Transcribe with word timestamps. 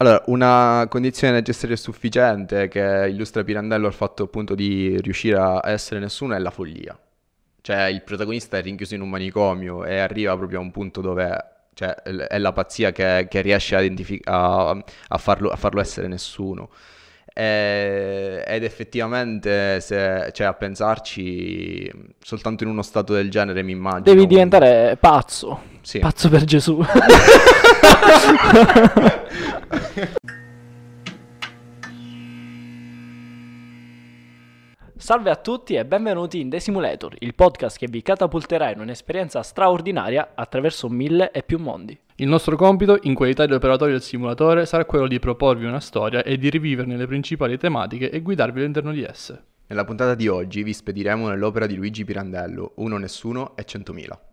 Allora, 0.00 0.22
una 0.26 0.86
condizione 0.88 1.34
necessaria 1.34 1.74
e 1.74 1.78
sufficiente 1.78 2.68
che 2.68 3.06
illustra 3.10 3.44
Pirandello 3.44 3.86
al 3.86 3.92
fatto 3.92 4.22
appunto 4.22 4.54
di 4.54 4.98
riuscire 4.98 5.36
a 5.36 5.60
essere 5.64 6.00
nessuno 6.00 6.34
è 6.34 6.38
la 6.38 6.50
follia. 6.50 6.98
Cioè, 7.60 7.82
il 7.84 8.00
protagonista 8.00 8.56
è 8.56 8.62
rinchiuso 8.62 8.94
in 8.94 9.02
un 9.02 9.10
manicomio 9.10 9.84
e 9.84 9.98
arriva 9.98 10.34
proprio 10.38 10.58
a 10.58 10.62
un 10.62 10.70
punto 10.70 11.02
dove 11.02 11.44
cioè, 11.74 11.92
è 11.96 12.38
la 12.38 12.52
pazzia 12.52 12.92
che, 12.92 13.26
che 13.28 13.42
riesce 13.42 13.76
a, 13.76 13.82
identific- 13.82 14.26
a, 14.26 14.70
a, 14.70 15.18
farlo, 15.18 15.50
a 15.50 15.56
farlo 15.56 15.82
essere 15.82 16.08
nessuno. 16.08 16.70
E, 17.34 18.42
ed 18.46 18.64
effettivamente, 18.64 19.82
se, 19.82 20.30
cioè, 20.32 20.46
a 20.46 20.54
pensarci, 20.54 21.92
soltanto 22.18 22.64
in 22.64 22.70
uno 22.70 22.80
stato 22.80 23.12
del 23.12 23.30
genere 23.30 23.62
mi 23.62 23.72
immagino. 23.72 24.14
Devi 24.14 24.26
diventare 24.26 24.96
pazzo. 24.98 25.69
Sì. 25.82 25.98
Pazzo 25.98 26.28
per 26.28 26.44
Gesù. 26.44 26.80
Salve 34.96 35.30
a 35.30 35.36
tutti 35.36 35.74
e 35.74 35.84
benvenuti 35.86 36.40
in 36.40 36.50
The 36.50 36.60
Simulator, 36.60 37.16
il 37.20 37.34
podcast 37.34 37.78
che 37.78 37.88
vi 37.88 38.02
catapulterà 38.02 38.70
in 38.70 38.80
un'esperienza 38.80 39.42
straordinaria 39.42 40.32
attraverso 40.34 40.88
mille 40.88 41.30
e 41.32 41.42
più 41.42 41.58
mondi. 41.58 41.98
Il 42.16 42.28
nostro 42.28 42.54
compito, 42.54 42.98
in 43.02 43.14
qualità 43.14 43.46
di 43.46 43.54
operatori 43.54 43.92
del 43.92 44.02
simulatore, 44.02 44.66
sarà 44.66 44.84
quello 44.84 45.08
di 45.08 45.18
proporvi 45.18 45.64
una 45.64 45.80
storia 45.80 46.22
e 46.22 46.36
di 46.36 46.50
riviverne 46.50 46.96
le 46.96 47.06
principali 47.06 47.56
tematiche 47.56 48.10
e 48.10 48.20
guidarvi 48.20 48.60
all'interno 48.60 48.92
di 48.92 49.02
esse. 49.02 49.42
Nella 49.68 49.84
puntata 49.84 50.14
di 50.14 50.28
oggi 50.28 50.62
vi 50.62 50.74
spediremo 50.74 51.28
nell'opera 51.28 51.66
di 51.66 51.76
Luigi 51.76 52.04
Pirandello, 52.04 52.72
Uno 52.76 52.98
Nessuno 52.98 53.56
e 53.56 53.64
100.000. 53.66 54.29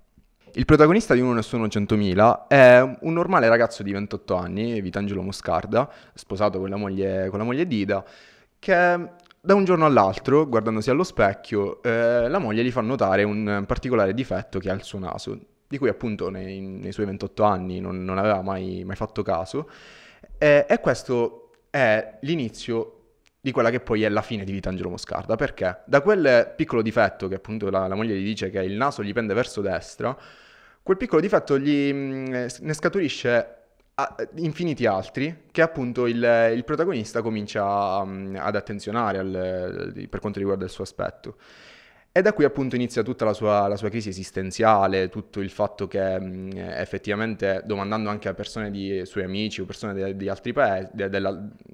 Il 0.57 0.65
protagonista 0.65 1.13
di 1.13 1.19
Uno 1.19 1.33
Nessuno 1.33 1.67
100.000 1.67 2.47
è 2.47 2.97
un 3.01 3.13
normale 3.13 3.47
ragazzo 3.47 3.83
di 3.83 3.91
28 3.91 4.33
anni, 4.33 4.81
Vitangelo 4.81 5.21
Moscarda, 5.21 5.87
sposato 6.15 6.57
con 6.57 6.67
la 6.67 6.77
moglie, 6.77 7.29
con 7.29 7.37
la 7.37 7.45
moglie 7.45 7.67
Dida, 7.67 8.03
che 8.57 8.73
da 9.39 9.53
un 9.53 9.65
giorno 9.65 9.85
all'altro, 9.85 10.47
guardandosi 10.47 10.89
allo 10.89 11.03
specchio, 11.03 11.83
eh, 11.83 12.27
la 12.27 12.39
moglie 12.39 12.63
gli 12.63 12.71
fa 12.71 12.81
notare 12.81 13.21
un 13.21 13.65
particolare 13.67 14.15
difetto 14.15 14.57
che 14.57 14.71
ha 14.71 14.73
il 14.73 14.81
suo 14.81 14.97
naso, 14.97 15.39
di 15.67 15.77
cui 15.77 15.89
appunto 15.89 16.31
nei, 16.31 16.59
nei 16.59 16.91
suoi 16.91 17.05
28 17.05 17.43
anni 17.43 17.79
non, 17.79 18.03
non 18.03 18.17
aveva 18.17 18.41
mai, 18.41 18.83
mai, 18.83 18.95
fatto 18.95 19.21
caso. 19.21 19.69
E, 20.39 20.65
e, 20.67 20.79
questo 20.79 21.51
è 21.69 22.17
l'inizio 22.21 22.93
di 23.39 23.51
quella 23.51 23.69
che 23.69 23.79
poi 23.79 24.01
è 24.01 24.09
la 24.09 24.23
fine 24.23 24.43
di 24.43 24.53
Vitangelo 24.53 24.89
Moscarda, 24.89 25.35
perché 25.35 25.83
da 25.85 26.01
quel 26.01 26.51
piccolo 26.55 26.81
difetto 26.81 27.27
che 27.27 27.35
appunto 27.35 27.69
la, 27.69 27.85
la 27.85 27.93
moglie 27.93 28.15
gli 28.15 28.23
dice 28.23 28.49
che 28.49 28.63
il 28.63 28.73
naso 28.73 29.03
gli 29.03 29.13
pende 29.13 29.35
verso 29.35 29.61
destra, 29.61 30.17
quel 30.87 30.95
piccolo 30.95 31.19
difetto 31.19 31.59
gli, 31.59 31.91
mm, 31.93 32.25
ne 32.61 32.73
scaturisce 32.73 33.55
infiniti 34.35 34.85
altri 34.85 35.45
che 35.51 35.61
appunto 35.61 36.07
il, 36.07 36.51
il 36.53 36.63
protagonista 36.63 37.21
comincia 37.21 37.97
um, 37.97 38.37
ad 38.39 38.55
attenzionare 38.55 39.17
al, 39.17 40.07
per 40.09 40.21
quanto 40.21 40.39
riguarda 40.39 40.63
il 40.63 40.69
suo 40.69 40.85
aspetto. 40.85 41.35
E 42.13 42.21
da 42.21 42.31
qui 42.31 42.45
appunto 42.45 42.75
inizia 42.75 43.03
tutta 43.03 43.25
la 43.25 43.33
sua, 43.33 43.67
la 43.67 43.75
sua 43.75 43.89
crisi 43.89 44.07
esistenziale, 44.07 45.09
tutto 45.09 45.41
il 45.41 45.49
fatto 45.49 45.87
che 45.87 46.19
mh, 46.19 46.51
effettivamente 46.55 47.63
domandando 47.65 48.09
anche 48.09 48.29
a 48.29 48.33
persone 48.33 48.71
di 48.71 49.01
suoi 49.03 49.25
amici 49.25 49.59
o 49.59 49.65
persone 49.65 50.15
di, 50.15 50.29
altri 50.29 50.53
paesi, 50.53 50.89
de, 50.93 51.09
de, 51.09 51.21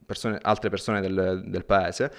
persone, 0.03 0.39
altre 0.41 0.69
persone 0.71 1.01
del, 1.01 1.43
del 1.45 1.65
paese, 1.65 2.11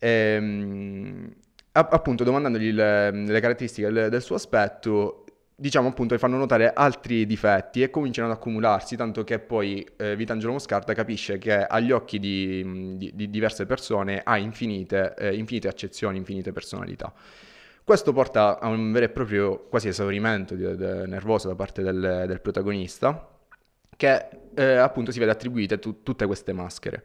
ehm, 0.00 1.34
appunto 1.70 2.24
domandandogli 2.24 2.72
le, 2.72 3.10
le 3.12 3.40
caratteristiche 3.40 3.92
del, 3.92 4.10
del, 4.10 4.22
suo 4.22 4.34
aspetto, 4.34 5.25
diciamo 5.58 5.88
appunto 5.88 6.14
che 6.14 6.20
fanno 6.20 6.36
notare 6.36 6.70
altri 6.74 7.24
difetti 7.24 7.82
e 7.82 7.88
cominciano 7.88 8.30
ad 8.30 8.36
accumularsi, 8.36 8.94
tanto 8.94 9.24
che 9.24 9.38
poi 9.38 9.86
eh, 9.96 10.14
Vitangelo 10.14 10.52
Moscarda 10.52 10.92
capisce 10.92 11.38
che 11.38 11.64
agli 11.64 11.92
occhi 11.92 12.18
di, 12.18 12.96
di, 12.98 13.10
di 13.14 13.30
diverse 13.30 13.64
persone 13.64 14.20
ha 14.22 14.36
infinite, 14.36 15.14
eh, 15.16 15.34
infinite 15.34 15.68
accezioni, 15.68 16.18
infinite 16.18 16.52
personalità. 16.52 17.12
Questo 17.82 18.12
porta 18.12 18.58
a 18.58 18.68
un 18.68 18.92
vero 18.92 19.06
e 19.06 19.08
proprio 19.08 19.60
quasi 19.68 19.88
esaurimento 19.88 20.54
di, 20.54 20.64
nervoso 20.64 21.48
da 21.48 21.54
parte 21.54 21.82
del, 21.82 22.24
del 22.26 22.40
protagonista, 22.40 23.30
che 23.96 24.28
eh, 24.54 24.76
appunto 24.76 25.10
si 25.10 25.18
vede 25.18 25.30
attribuite 25.30 25.78
tu, 25.78 26.02
tutte 26.02 26.26
queste 26.26 26.52
maschere. 26.52 27.04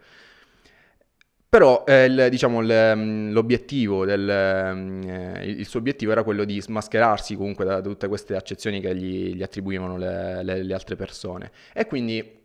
Però 1.52 1.84
eh, 1.86 2.06
il, 2.06 2.28
diciamo, 2.30 2.62
il, 2.62 2.94
mm, 2.96 3.32
l'obiettivo 3.34 4.06
del, 4.06 4.72
mm, 4.74 5.04
eh, 5.04 5.46
il 5.48 5.66
suo 5.68 5.80
obiettivo 5.80 6.14
era 6.14 6.24
quello 6.24 6.46
di 6.46 6.62
smascherarsi 6.62 7.36
comunque 7.36 7.66
da 7.66 7.82
tutte 7.82 8.08
queste 8.08 8.38
accezioni 8.38 8.80
che 8.80 8.96
gli, 8.96 9.36
gli 9.36 9.44
attribuivano 9.44 9.98
le, 9.98 10.44
le, 10.44 10.64
le, 10.64 10.74
altre 10.74 10.96
persone. 10.96 11.52
E 11.74 11.88
quindi 11.88 12.40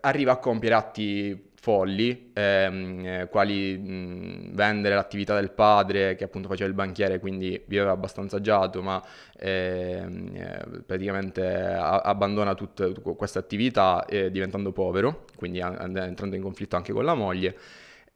arriva 0.00 0.32
a 0.32 0.36
compiere 0.38 0.74
atti 0.74 1.50
folli, 1.54 2.32
ehm, 2.34 3.06
eh, 3.06 3.28
quali 3.30 3.78
mh, 3.78 3.92
mm, 3.92 4.54
vendere 4.56 4.96
l'attività 4.96 5.36
del 5.36 5.52
padre 5.52 6.16
che 6.16 6.24
appunto 6.24 6.48
faceva 6.48 6.68
il 6.68 6.74
banchiere, 6.74 7.20
quindi 7.20 7.62
viveva 7.64 7.92
abbastanza 7.92 8.38
agiato, 8.38 8.82
ma 8.82 9.00
ehm, 9.38 10.34
eh, 10.34 10.82
praticamente 10.84 11.46
a- 11.46 12.00
abbandona 12.00 12.54
tutta 12.56 12.90
questa 12.90 13.38
attività 13.38 14.04
eh, 14.06 14.32
diventando 14.32 14.72
povero, 14.72 15.26
quindi 15.36 15.60
a- 15.60 15.76
entrando 15.80 16.34
in 16.34 16.42
conflitto 16.42 16.74
anche 16.74 16.92
con 16.92 17.04
la 17.04 17.14
moglie. 17.14 17.56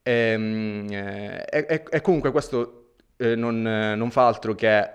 Ehm, 0.03 0.87
e, 0.91 1.47
e, 1.49 1.85
e, 1.89 2.01
comunque 2.01 2.33
questo 2.33 2.95
eh, 3.17 3.37
non, 3.37 3.63
non, 3.63 4.11
fa 4.11 4.27
altro 4.27 4.55
che 4.55 4.91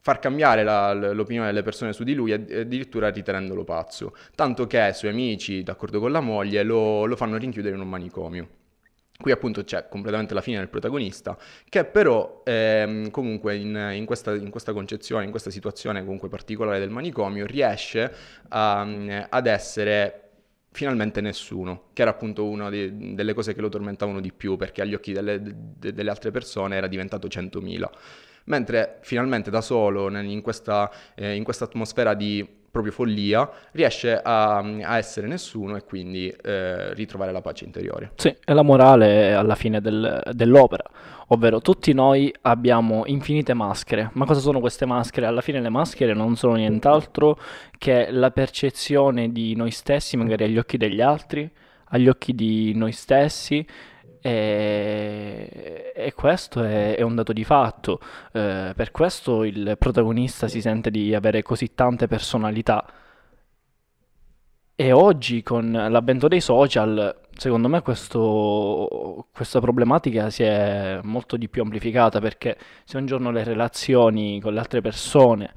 far 0.00 0.18
cambiare 0.18 0.62
la, 0.62 0.92
l'opinione 0.92 1.46
delle 1.48 1.62
persone 1.62 1.92
su 1.92 2.04
di 2.04 2.14
lui, 2.14 2.32
addirittura 2.32 3.08
ritenendolo 3.08 3.64
pazzo. 3.64 4.14
Tanto 4.34 4.66
che 4.66 4.88
i 4.90 4.94
suoi 4.94 5.10
amici, 5.10 5.62
d'accordo 5.62 5.98
con 5.98 6.12
la 6.12 6.20
moglie, 6.20 6.62
lo, 6.62 7.06
lo 7.06 7.16
fanno 7.16 7.36
rinchiudere 7.36 7.74
in 7.74 7.80
un 7.80 7.88
manicomio. 7.88 8.48
Qui 9.16 9.30
appunto 9.30 9.62
c'è 9.62 9.88
completamente 9.88 10.34
la 10.34 10.40
fine 10.40 10.58
del 10.58 10.68
protagonista, 10.68 11.38
che 11.68 11.84
però 11.84 12.42
ehm, 12.44 13.10
comunque 13.10 13.56
in, 13.56 13.92
in, 13.94 14.04
questa, 14.04 14.34
in, 14.34 14.50
questa, 14.50 14.72
concezione, 14.72 15.24
in 15.24 15.30
questa 15.30 15.50
situazione 15.50 16.02
comunque 16.02 16.28
particolare 16.28 16.80
del 16.80 16.90
manicomio, 16.90 17.46
riesce 17.46 18.12
a, 18.48 18.80
ad 19.28 19.46
essere 19.46 20.23
finalmente 20.74 21.20
nessuno, 21.20 21.84
che 21.92 22.02
era 22.02 22.10
appunto 22.10 22.46
una 22.46 22.68
di, 22.68 23.14
delle 23.14 23.32
cose 23.32 23.54
che 23.54 23.60
lo 23.60 23.68
tormentavano 23.68 24.20
di 24.20 24.32
più, 24.32 24.56
perché 24.56 24.82
agli 24.82 24.92
occhi 24.92 25.12
delle, 25.12 25.40
de, 25.40 25.92
delle 25.92 26.10
altre 26.10 26.32
persone 26.32 26.74
era 26.74 26.88
diventato 26.88 27.28
100.000. 27.28 27.88
Mentre 28.44 28.98
finalmente 29.00 29.50
da 29.50 29.60
solo, 29.60 30.08
in 30.18 30.42
questa, 30.42 30.90
eh, 31.14 31.42
atmosfera 31.60 32.14
di 32.14 32.62
proprio 32.74 32.92
follia, 32.92 33.48
riesce 33.70 34.20
a, 34.20 34.56
a, 34.56 34.98
essere 34.98 35.28
nessuno 35.28 35.76
e 35.76 35.84
quindi 35.84 36.28
eh, 36.28 36.92
ritrovare 36.94 37.30
la 37.30 37.40
pace 37.40 37.64
interiore. 37.64 38.10
Sì, 38.16 38.36
è 38.44 38.52
la 38.52 38.62
morale 38.62 39.32
alla 39.32 39.54
fine 39.54 39.80
del, 39.80 40.20
dell'opera, 40.32 40.82
ovvero 41.28 41.60
tutti 41.60 41.92
noi 41.92 42.34
abbiamo 42.40 43.04
infinite 43.06 43.54
maschere, 43.54 44.10
ma 44.14 44.24
cosa 44.26 44.40
sono 44.40 44.58
queste 44.58 44.86
maschere? 44.86 45.26
Alla 45.26 45.40
fine 45.40 45.60
le 45.60 45.68
maschere 45.68 46.14
non 46.14 46.34
sono 46.34 46.54
nient'altro 46.54 47.38
che 47.78 48.08
la 48.10 48.32
percezione 48.32 49.30
di 49.30 49.54
noi 49.54 49.70
stessi, 49.70 50.16
magari 50.16 50.42
agli 50.42 50.58
occhi 50.58 50.76
degli 50.76 51.00
altri, 51.00 51.48
agli 51.90 52.08
occhi 52.08 52.34
di 52.34 52.74
noi 52.74 52.90
stessi, 52.90 53.64
e, 54.26 55.92
e 55.94 56.14
questo 56.14 56.62
è, 56.62 56.96
è, 56.96 57.02
un 57.02 57.14
dato 57.14 57.34
di 57.34 57.44
fatto. 57.44 58.00
Eh, 58.32 58.72
per 58.74 58.90
questo 58.90 59.44
il 59.44 59.76
protagonista 59.78 60.48
si 60.48 60.62
sente 60.62 60.90
di 60.90 61.14
avere 61.14 61.42
così 61.42 61.74
tante 61.74 62.06
personalità. 62.06 62.86
E 64.76 64.92
oggi 64.92 65.42
con 65.42 65.70
l'avvento 65.70 66.26
dei 66.26 66.40
social, 66.40 67.14
secondo 67.36 67.68
me 67.68 67.82
questo, 67.82 69.28
questa 69.30 69.60
problematica 69.60 70.30
si 70.30 70.42
è 70.42 71.00
molto 71.02 71.36
di 71.36 71.50
più 71.50 71.60
amplificata 71.60 72.18
perché 72.18 72.56
se 72.84 72.96
un 72.96 73.04
giorno 73.04 73.30
le 73.30 73.44
relazioni 73.44 74.40
con 74.40 74.54
le 74.54 74.58
altre 74.60 74.80
persone 74.80 75.52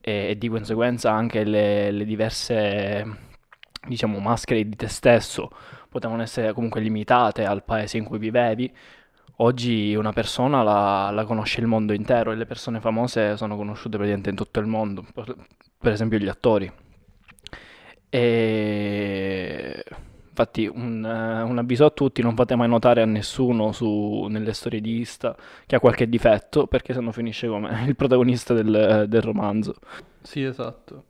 e, 0.00 0.30
e 0.30 0.38
di 0.38 0.48
conseguenza 0.48 1.12
anche 1.12 1.44
le, 1.44 1.92
le 1.92 2.04
diverse 2.04 3.30
diciamo 3.86 4.18
maschere 4.18 4.68
di 4.68 4.76
te 4.76 4.88
stesso 4.88 5.50
potevano 5.92 6.22
essere 6.22 6.52
comunque 6.54 6.80
limitate 6.80 7.44
al 7.44 7.62
paese 7.62 7.98
in 7.98 8.04
cui 8.04 8.18
vivevi. 8.18 8.72
Oggi 9.36 9.94
una 9.94 10.12
persona 10.12 10.62
la, 10.62 11.10
la, 11.12 11.24
conosce 11.24 11.60
il 11.60 11.66
mondo 11.66 11.92
intero 11.92 12.32
e 12.32 12.36
le 12.36 12.46
persone 12.46 12.80
famose 12.80 13.36
sono 13.36 13.56
conosciute 13.56 13.96
praticamente 13.96 14.30
in 14.30 14.36
tutto 14.36 14.60
il 14.60 14.66
mondo, 14.66 15.04
per 15.12 15.92
esempio 15.92 16.18
gli 16.18 16.28
attori. 16.28 16.70
E 18.08 19.84
infatti 20.28 20.66
un, 20.66 21.04
un, 21.04 21.58
avviso 21.58 21.84
a 21.84 21.90
tutti, 21.90 22.22
non 22.22 22.34
fate 22.34 22.56
mai 22.56 22.68
notare 22.68 23.02
a 23.02 23.06
nessuno 23.06 23.72
su, 23.72 24.26
nelle 24.30 24.54
storie 24.54 24.80
di 24.80 24.98
Insta 24.98 25.36
che 25.66 25.76
ha 25.76 25.80
qualche 25.80 26.08
difetto, 26.08 26.66
perché 26.66 26.94
sennò 26.94 27.10
finisce 27.10 27.48
come 27.48 27.84
il 27.86 27.96
protagonista 27.96 28.54
del, 28.54 29.06
del 29.08 29.22
romanzo. 29.22 29.74
Sì, 30.22 30.42
esatto. 30.42 31.04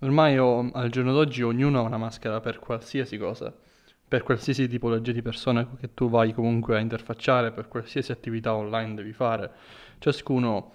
Ormai 0.00 0.38
ho, 0.38 0.70
al 0.72 0.90
giorno 0.90 1.12
d'oggi 1.12 1.42
ognuno 1.42 1.78
ha 1.78 1.82
una 1.82 1.96
maschera 1.96 2.40
per 2.40 2.58
qualsiasi 2.58 3.16
cosa 3.18 3.52
per 4.08 4.22
qualsiasi 4.22 4.66
tipologia 4.66 5.12
di 5.12 5.20
persone 5.20 5.68
che 5.78 5.92
tu 5.92 6.08
vai 6.08 6.32
comunque 6.32 6.76
a 6.76 6.80
interfacciare, 6.80 7.52
per 7.52 7.68
qualsiasi 7.68 8.10
attività 8.10 8.54
online 8.54 8.94
devi 8.94 9.12
fare, 9.12 9.50
ciascuno 9.98 10.72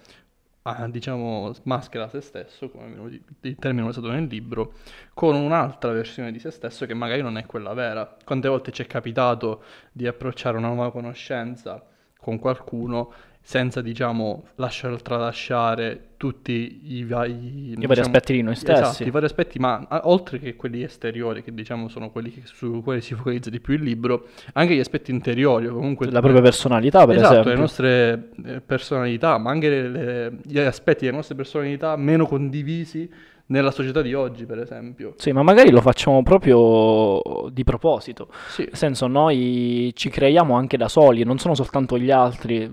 ah, 0.63 0.87
diciamo, 0.87 1.51
maschera 1.63 2.07
se 2.09 2.21
stesso, 2.21 2.69
come 2.69 3.21
il 3.41 3.55
termine 3.57 3.87
usato 3.87 4.11
nel 4.11 4.25
libro, 4.25 4.73
con 5.13 5.35
un'altra 5.35 5.91
versione 5.91 6.31
di 6.31 6.39
se 6.39 6.51
stesso 6.51 6.85
che 6.85 6.93
magari 6.93 7.21
non 7.21 7.37
è 7.37 7.45
quella 7.45 7.73
vera. 7.73 8.15
Quante 8.23 8.47
volte 8.47 8.71
ci 8.71 8.83
è 8.83 8.87
capitato 8.87 9.63
di 9.91 10.05
approcciare 10.07 10.57
una 10.57 10.67
nuova 10.67 10.91
conoscenza 10.91 11.83
con 12.19 12.39
qualcuno 12.39 13.11
senza, 13.45 13.81
diciamo, 13.81 14.45
lasciar 14.55 15.01
tralasciare 15.01 16.11
tutti 16.15 16.79
i, 16.85 17.03
va- 17.03 17.25
i, 17.25 17.31
I 17.31 17.73
vari 17.75 17.87
diciamo, 17.87 17.99
aspetti 18.07 18.33
di 18.33 18.41
noi 18.41 18.55
stessi. 18.55 18.81
Esatto, 18.81 19.03
i 19.03 19.09
vari 19.11 19.25
aspetti, 19.25 19.59
ma 19.59 19.85
a- 19.89 20.01
oltre 20.05 20.39
che 20.39 20.55
quelli 20.55 20.81
esteriori, 20.81 21.43
che 21.43 21.53
diciamo 21.53 21.89
sono 21.89 22.09
quelli 22.09 22.31
che- 22.31 22.43
su 22.45 22.81
cui 22.81 23.01
si 23.01 23.13
focalizza 23.13 23.49
di 23.49 23.59
più 23.59 23.73
il 23.73 23.83
libro, 23.83 24.27
anche 24.53 24.75
gli 24.75 24.79
aspetti 24.79 25.11
interiori, 25.11 25.67
comunque 25.67 26.09
La 26.09 26.21
propria 26.21 26.41
personalità, 26.41 27.05
per 27.05 27.17
esatto, 27.17 27.31
esempio. 27.33 27.51
le 27.53 27.59
nostre 27.59 28.29
eh, 28.45 28.61
personalità, 28.61 29.37
ma 29.37 29.51
anche 29.51 29.69
le- 29.69 29.89
le- 29.89 30.37
gli 30.43 30.57
aspetti 30.59 31.03
delle 31.03 31.17
nostre 31.17 31.35
personalità 31.35 31.97
meno 31.97 32.25
condivisi 32.25 33.09
nella 33.47 33.71
società 33.71 34.01
di 34.01 34.13
oggi, 34.13 34.45
per 34.45 34.59
esempio. 34.59 35.15
Sì, 35.17 35.33
ma 35.33 35.43
magari 35.43 35.69
lo 35.69 35.81
facciamo 35.81 36.23
proprio 36.23 37.21
di 37.51 37.65
proposito. 37.65 38.29
Sì, 38.47 38.61
Nel 38.63 38.75
senso, 38.75 39.07
noi 39.07 39.91
ci 39.95 40.09
creiamo 40.09 40.55
anche 40.55 40.77
da 40.77 40.87
soli, 40.87 41.23
non 41.23 41.37
sono 41.37 41.53
soltanto 41.53 41.97
gli 41.99 42.09
altri, 42.09 42.69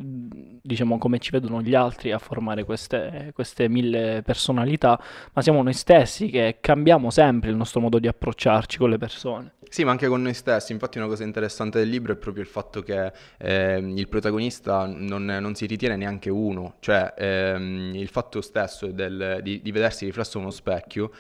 diciamo 0.70 0.98
come 0.98 1.18
ci 1.18 1.30
vedono 1.32 1.60
gli 1.60 1.74
altri 1.74 2.12
a 2.12 2.18
formare 2.18 2.64
queste, 2.64 3.32
queste 3.34 3.68
mille 3.68 4.22
personalità, 4.24 5.00
ma 5.32 5.42
siamo 5.42 5.62
noi 5.62 5.72
stessi 5.72 6.30
che 6.30 6.58
cambiamo 6.60 7.10
sempre 7.10 7.50
il 7.50 7.56
nostro 7.56 7.80
modo 7.80 7.98
di 7.98 8.06
approcciarci 8.06 8.78
con 8.78 8.90
le 8.90 8.98
persone. 8.98 9.54
Sì, 9.68 9.84
ma 9.84 9.90
anche 9.90 10.06
con 10.06 10.22
noi 10.22 10.34
stessi. 10.34 10.72
Infatti, 10.72 10.98
una 10.98 11.06
cosa 11.06 11.24
interessante 11.24 11.78
del 11.78 11.88
libro 11.88 12.12
è 12.12 12.16
proprio 12.16 12.42
il 12.42 12.48
fatto 12.48 12.82
che 12.82 13.12
ehm, 13.38 13.96
il 13.96 14.08
protagonista 14.08 14.86
non, 14.86 15.24
non 15.24 15.54
si 15.54 15.66
ritiene 15.66 15.96
neanche 15.96 16.30
uno, 16.30 16.74
cioè 16.80 17.14
ehm, 17.16 17.92
il 17.94 18.08
fatto 18.08 18.40
stesso 18.40 18.86
del- 18.86 19.40
di, 19.42 19.60
di 19.62 19.72
vedersi 19.72 20.04
riflesso 20.04 20.38
uno 20.38 20.50
specchio. 20.50 21.10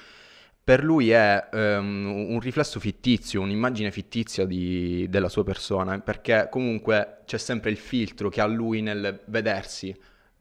Per 0.70 0.84
lui 0.84 1.10
è 1.10 1.48
ehm, 1.52 2.28
un 2.28 2.38
riflesso 2.38 2.78
fittizio, 2.78 3.40
un'immagine 3.40 3.90
fittizia 3.90 4.44
di- 4.44 5.04
della 5.10 5.28
sua 5.28 5.42
persona, 5.42 5.98
perché 5.98 6.46
comunque 6.48 7.22
c'è 7.26 7.38
sempre 7.38 7.70
il 7.72 7.76
filtro 7.76 8.28
che 8.28 8.40
ha 8.40 8.46
lui 8.46 8.80
nel 8.80 9.18
vedersi. 9.24 9.92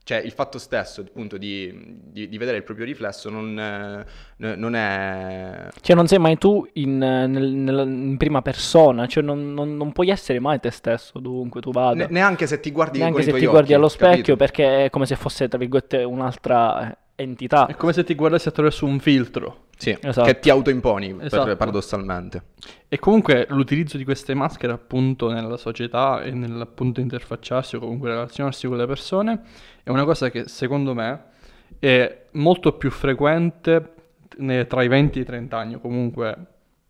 Cioè, 0.03 0.19
il 0.19 0.29
fatto 0.31 0.59
stesso, 0.59 1.01
appunto, 1.01 1.39
di, 1.39 1.73
di- 2.11 2.29
di 2.29 2.37
vedere 2.37 2.57
il 2.57 2.63
proprio 2.63 2.85
riflesso 2.85 3.31
non, 3.31 3.57
eh, 3.57 4.55
non 4.55 4.75
è 4.75 5.69
Cioè 5.81 5.95
non 5.95 6.05
sei 6.05 6.19
mai 6.19 6.37
tu 6.37 6.63
in, 6.73 6.99
nel- 6.99 7.51
nella- 7.51 7.81
in 7.81 8.17
prima 8.17 8.43
persona, 8.43 9.07
cioè 9.07 9.23
non, 9.23 9.51
non- 9.55 9.75
non 9.77 9.91
puoi 9.93 10.09
essere 10.09 10.39
mai 10.39 10.59
te 10.59 10.69
stesso 10.69 11.17
dovunque 11.17 11.59
tu 11.59 11.71
vada. 11.71 12.05
Ne- 12.05 12.07
neanche 12.11 12.45
se 12.45 12.59
ti 12.59 12.69
guardi 12.69 12.99
Neanche 12.99 13.23
se 13.23 13.33
ti 13.33 13.45
guardi 13.47 13.57
occhi, 13.57 13.73
allo 13.73 13.89
specchio 13.89 14.35
capito? 14.35 14.35
perché 14.35 14.85
è 14.85 14.89
come 14.91 15.07
se 15.07 15.15
fosse, 15.15 15.47
tra 15.47 15.57
virgolette, 15.57 16.03
un'altra 16.03 16.95
entità. 17.15 17.65
è 17.65 17.73
come 17.73 17.93
se 17.93 18.03
ti 18.03 18.13
guardassi 18.13 18.47
attraverso 18.47 18.85
un 18.85 18.99
filtro. 18.99 19.63
Sì, 19.81 19.97
Esatto. 20.01 20.27
che 20.27 20.39
ti 20.39 20.49
autoimponi, 20.49 21.13
per- 21.13 21.25
Esatto. 21.27 21.55
paradossalmente. 21.55 22.43
E 22.89 22.99
comunque 22.99 23.45
l'utilizzo 23.49 23.95
di 23.95 24.03
queste 24.03 24.33
maschere 24.33 24.73
appunto 24.73 25.31
nella 25.31 25.55
società 25.55 26.21
e 26.21 26.31
nell'appunto 26.31 26.99
interfacciarsi 26.99 27.77
o 27.77 27.79
comunque 27.79 28.09
relazionarsi 28.09 28.67
con 28.67 28.75
le 28.75 28.85
persone 28.85 29.41
è 29.81 29.89
una 29.89 30.03
cosa 30.03 30.29
che 30.29 30.49
secondo 30.49 30.93
me 30.93 31.23
è 31.79 32.25
molto 32.31 32.73
più 32.73 32.91
frequente 32.91 33.93
tra 34.67 34.83
i 34.83 34.87
20 34.89 35.19
e 35.19 35.21
i 35.21 35.25
30 35.25 35.57
anni 35.57 35.75
o 35.75 35.79
comunque 35.79 36.35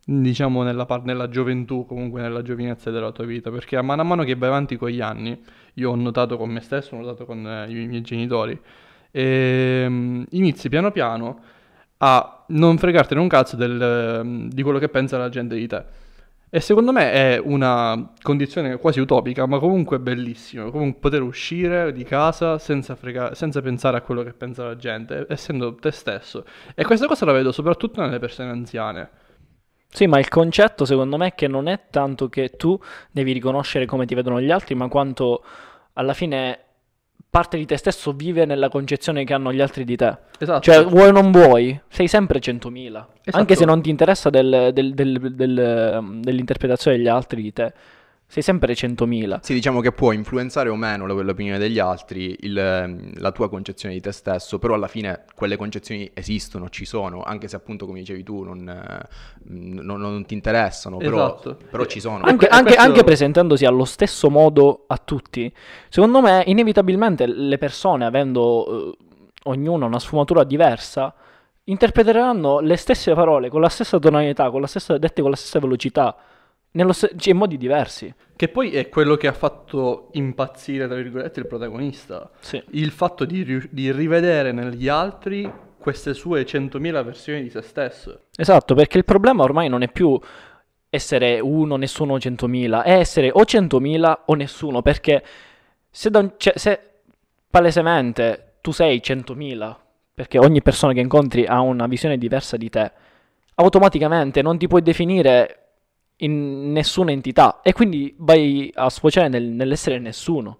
diciamo 0.03 0.63
nella, 0.63 0.87
par- 0.87 1.03
nella 1.03 1.29
gioventù, 1.29 1.85
comunque 1.85 2.21
nella 2.21 2.41
giovinezza 2.41 2.89
della 2.89 3.11
tua 3.11 3.25
vita, 3.25 3.51
perché 3.51 3.75
a 3.77 3.83
mano 3.83 4.01
a 4.01 4.05
mano 4.05 4.23
che 4.23 4.33
vai 4.35 4.49
avanti 4.49 4.77
con 4.77 4.89
gli 4.89 5.01
anni, 5.01 5.39
io 5.75 5.91
ho 5.91 5.95
notato 5.95 6.37
con 6.37 6.49
me 6.49 6.61
stesso, 6.61 6.95
ho 6.95 6.99
notato 6.99 7.25
con 7.25 7.45
eh, 7.45 7.69
i 7.69 7.85
miei 7.85 8.01
genitori, 8.01 8.59
ehm, 9.11 10.25
inizi 10.31 10.69
piano 10.69 10.89
piano 10.91 11.39
a 11.97 12.38
non 12.49 12.77
fregartene 12.77 13.19
un 13.19 13.27
cazzo 13.27 13.55
del, 13.55 13.81
ehm, 13.81 14.49
di 14.49 14.61
quello 14.61 14.79
che 14.79 14.89
pensa 14.89 15.17
la 15.17 15.29
gente 15.29 15.55
di 15.55 15.67
te. 15.67 15.83
E 16.51 16.61
secondo 16.61 16.91
me 16.91 17.11
è 17.11 17.39
una 17.43 18.11
condizione 18.23 18.77
quasi 18.77 18.99
utopica, 18.99 19.45
ma 19.45 19.59
comunque 19.59 19.99
bellissima. 19.99 20.71
Comunque 20.71 20.99
poter 20.99 21.21
uscire 21.21 21.91
di 21.91 22.03
casa 22.03 22.57
senza, 22.57 22.95
frega- 22.95 23.35
senza 23.35 23.61
pensare 23.61 23.97
a 23.97 24.01
quello 24.01 24.23
che 24.23 24.33
pensa 24.33 24.63
la 24.63 24.75
gente, 24.75 25.27
essendo 25.29 25.75
te 25.75 25.91
stesso. 25.91 26.45
E 26.73 26.83
questa 26.85 27.05
cosa 27.05 27.25
la 27.25 27.33
vedo 27.33 27.51
soprattutto 27.51 28.01
nelle 28.01 28.17
persone 28.17 28.49
anziane. 28.49 29.09
Sì, 29.91 30.07
ma 30.07 30.17
il 30.17 30.27
concetto 30.27 30.85
secondo 30.85 31.17
me 31.17 31.27
è 31.27 31.35
che 31.35 31.47
non 31.47 31.67
è 31.67 31.81
tanto 31.91 32.29
che 32.29 32.49
tu 32.49 32.79
devi 33.11 33.31
riconoscere 33.31 33.85
come 33.85 34.05
ti 34.05 34.15
vedono 34.15 34.41
gli 34.41 34.49
altri, 34.49 34.73
ma 34.73 34.87
quanto 34.87 35.43
alla 35.93 36.13
fine 36.13 36.68
parte 37.29 37.57
di 37.57 37.65
te 37.65 37.77
stesso 37.77 38.11
vive 38.11 38.45
nella 38.45 38.69
concezione 38.69 39.23
che 39.23 39.33
hanno 39.33 39.53
gli 39.53 39.61
altri 39.61 39.83
di 39.83 39.95
te. 39.95 40.17
Esatto. 40.39 40.61
Cioè, 40.61 40.83
vuoi 40.85 41.09
o 41.09 41.11
non 41.11 41.31
vuoi, 41.31 41.79
sei 41.87 42.07
sempre 42.07 42.39
100.000. 42.39 43.05
Esatto. 43.23 43.37
Anche 43.37 43.55
se 43.55 43.65
non 43.65 43.81
ti 43.81 43.89
interessa 43.89 44.29
del- 44.29 44.71
del- 44.73 44.93
del- 44.93 45.95
um, 45.99 46.21
dell'interpretazione 46.21 46.97
degli 46.97 47.07
altri 47.07 47.41
di 47.43 47.53
te, 47.53 47.73
sei 48.31 48.43
sempre 48.43 48.73
100.000. 48.75 49.39
Sì, 49.41 49.55
diciamo 49.55 49.81
che 49.81 49.91
può 49.91 50.11
influenzare 50.11 50.69
o 50.69 50.75
meno 50.75 51.07
la- 51.07 51.13
l'opinione 51.15 51.57
degli 51.57 51.79
altri, 51.79 52.37
il, 52.41 52.55
ehm, 52.55 53.13
la 53.19 53.31
tua 53.31 53.49
concezione 53.49 53.95
di 53.95 54.01
te 54.01 54.11
stesso, 54.11 54.59
però 54.59 54.75
alla 54.75 54.87
fine 54.87 55.23
quelle 55.33 55.57
concezioni 55.57 56.11
esistono, 56.13 56.69
ci 56.69 56.85
sono, 56.85 57.23
anche 57.23 57.47
se 57.47 57.55
appunto 57.55 57.87
come 57.87 57.97
dicevi 57.99 58.21
tu 58.21 58.43
non, 58.43 58.69
eh, 58.69 59.07
non- 59.45 59.99
non 59.99 60.25
ti 60.25 60.35
interessano, 60.35 60.97
però, 60.97 61.25
Esatto. 61.25 61.57
però 61.71 61.85
ci 61.85 61.99
sono. 61.99 62.23
Anche, 62.23 62.45
anche- 62.47 62.63
questo- 62.65 62.81
anche 62.83 63.03
presentandosi 63.03 63.65
allo 63.65 63.85
stesso 63.85 64.29
modo 64.29 64.83
a 64.85 64.97
tutti, 64.97 65.51
secondo 65.89 66.21
me, 66.21 66.43
inevitabilmente 66.45 67.25
le 67.25 67.57
persone, 67.57 68.05
avendo 68.05 68.91
eh, 68.91 68.97
ognuna 69.45 69.87
una 69.87 69.99
sfumatura 69.99 70.43
diversa, 70.43 71.15
interpreteranno 71.63 72.59
le 72.59 72.75
stesse 72.75 73.13
parole 73.13 73.49
con 73.49 73.61
la 73.61 73.69
stessa 73.69 73.97
tonalità, 73.99 74.49
con 74.51 74.61
la 74.61 74.67
stessa, 74.67 74.97
dette 74.99 75.21
con 75.21 75.31
la 75.31 75.35
stessa 75.35 75.59
velocità, 75.59 76.15
nello 76.71 76.93
ste- 76.93 77.11
cioè, 77.17 77.33
in 77.33 77.39
modi 77.39 77.57
diversi. 77.57 78.13
Che 78.35 78.47
poi 78.47 78.71
è 78.71 78.89
quello 78.89 79.15
che 79.15 79.27
ha 79.27 79.33
fatto 79.33 80.09
impazzire, 80.13 80.87
tra 80.87 80.95
virgolette, 80.95 81.39
il 81.39 81.47
protagonista. 81.47 82.29
Sì. 82.39 82.61
Il 82.71 82.91
fatto 82.91 83.25
di, 83.25 83.43
ri- 83.43 83.67
di 83.69 83.91
rivedere 83.91 84.51
negli 84.51 84.87
altri 84.87 85.51
queste 85.77 86.13
sue 86.13 86.45
100.000 86.45 87.03
versioni 87.03 87.43
di 87.43 87.49
se 87.49 87.61
stesso. 87.61 88.25
Esatto, 88.37 88.75
perché 88.75 88.97
il 88.97 89.05
problema 89.05 89.43
ormai 89.43 89.69
non 89.69 89.81
è 89.81 89.89
più 89.89 90.19
essere 90.89 91.39
uno, 91.39 91.75
nessuno, 91.75 92.17
100.000, 92.17 92.83
è 92.83 92.93
essere 92.93 93.29
o 93.31 93.41
100.000 93.43 94.23
o 94.25 94.33
nessuno, 94.35 94.81
perché 94.81 95.23
se, 95.89 96.09
un- 96.13 96.33
cioè, 96.37 96.57
se 96.57 96.79
palesemente 97.49 98.55
tu 98.61 98.71
sei 98.71 99.01
100.000, 99.03 99.75
perché 100.13 100.37
ogni 100.37 100.61
persona 100.61 100.93
che 100.93 100.99
incontri 100.99 101.45
ha 101.45 101.61
una 101.61 101.87
visione 101.87 102.17
diversa 102.17 102.57
di 102.57 102.69
te, 102.69 102.91
automaticamente 103.55 104.41
non 104.41 104.57
ti 104.57 104.67
puoi 104.67 104.81
definire 104.81 105.58
in 106.21 106.71
nessuna 106.71 107.11
entità 107.11 107.61
e 107.61 107.73
quindi 107.73 108.13
vai 108.17 108.71
a 108.73 108.89
sfociare 108.89 109.27
nel- 109.27 109.43
nell'essere 109.43 109.99
nessuno. 109.99 110.57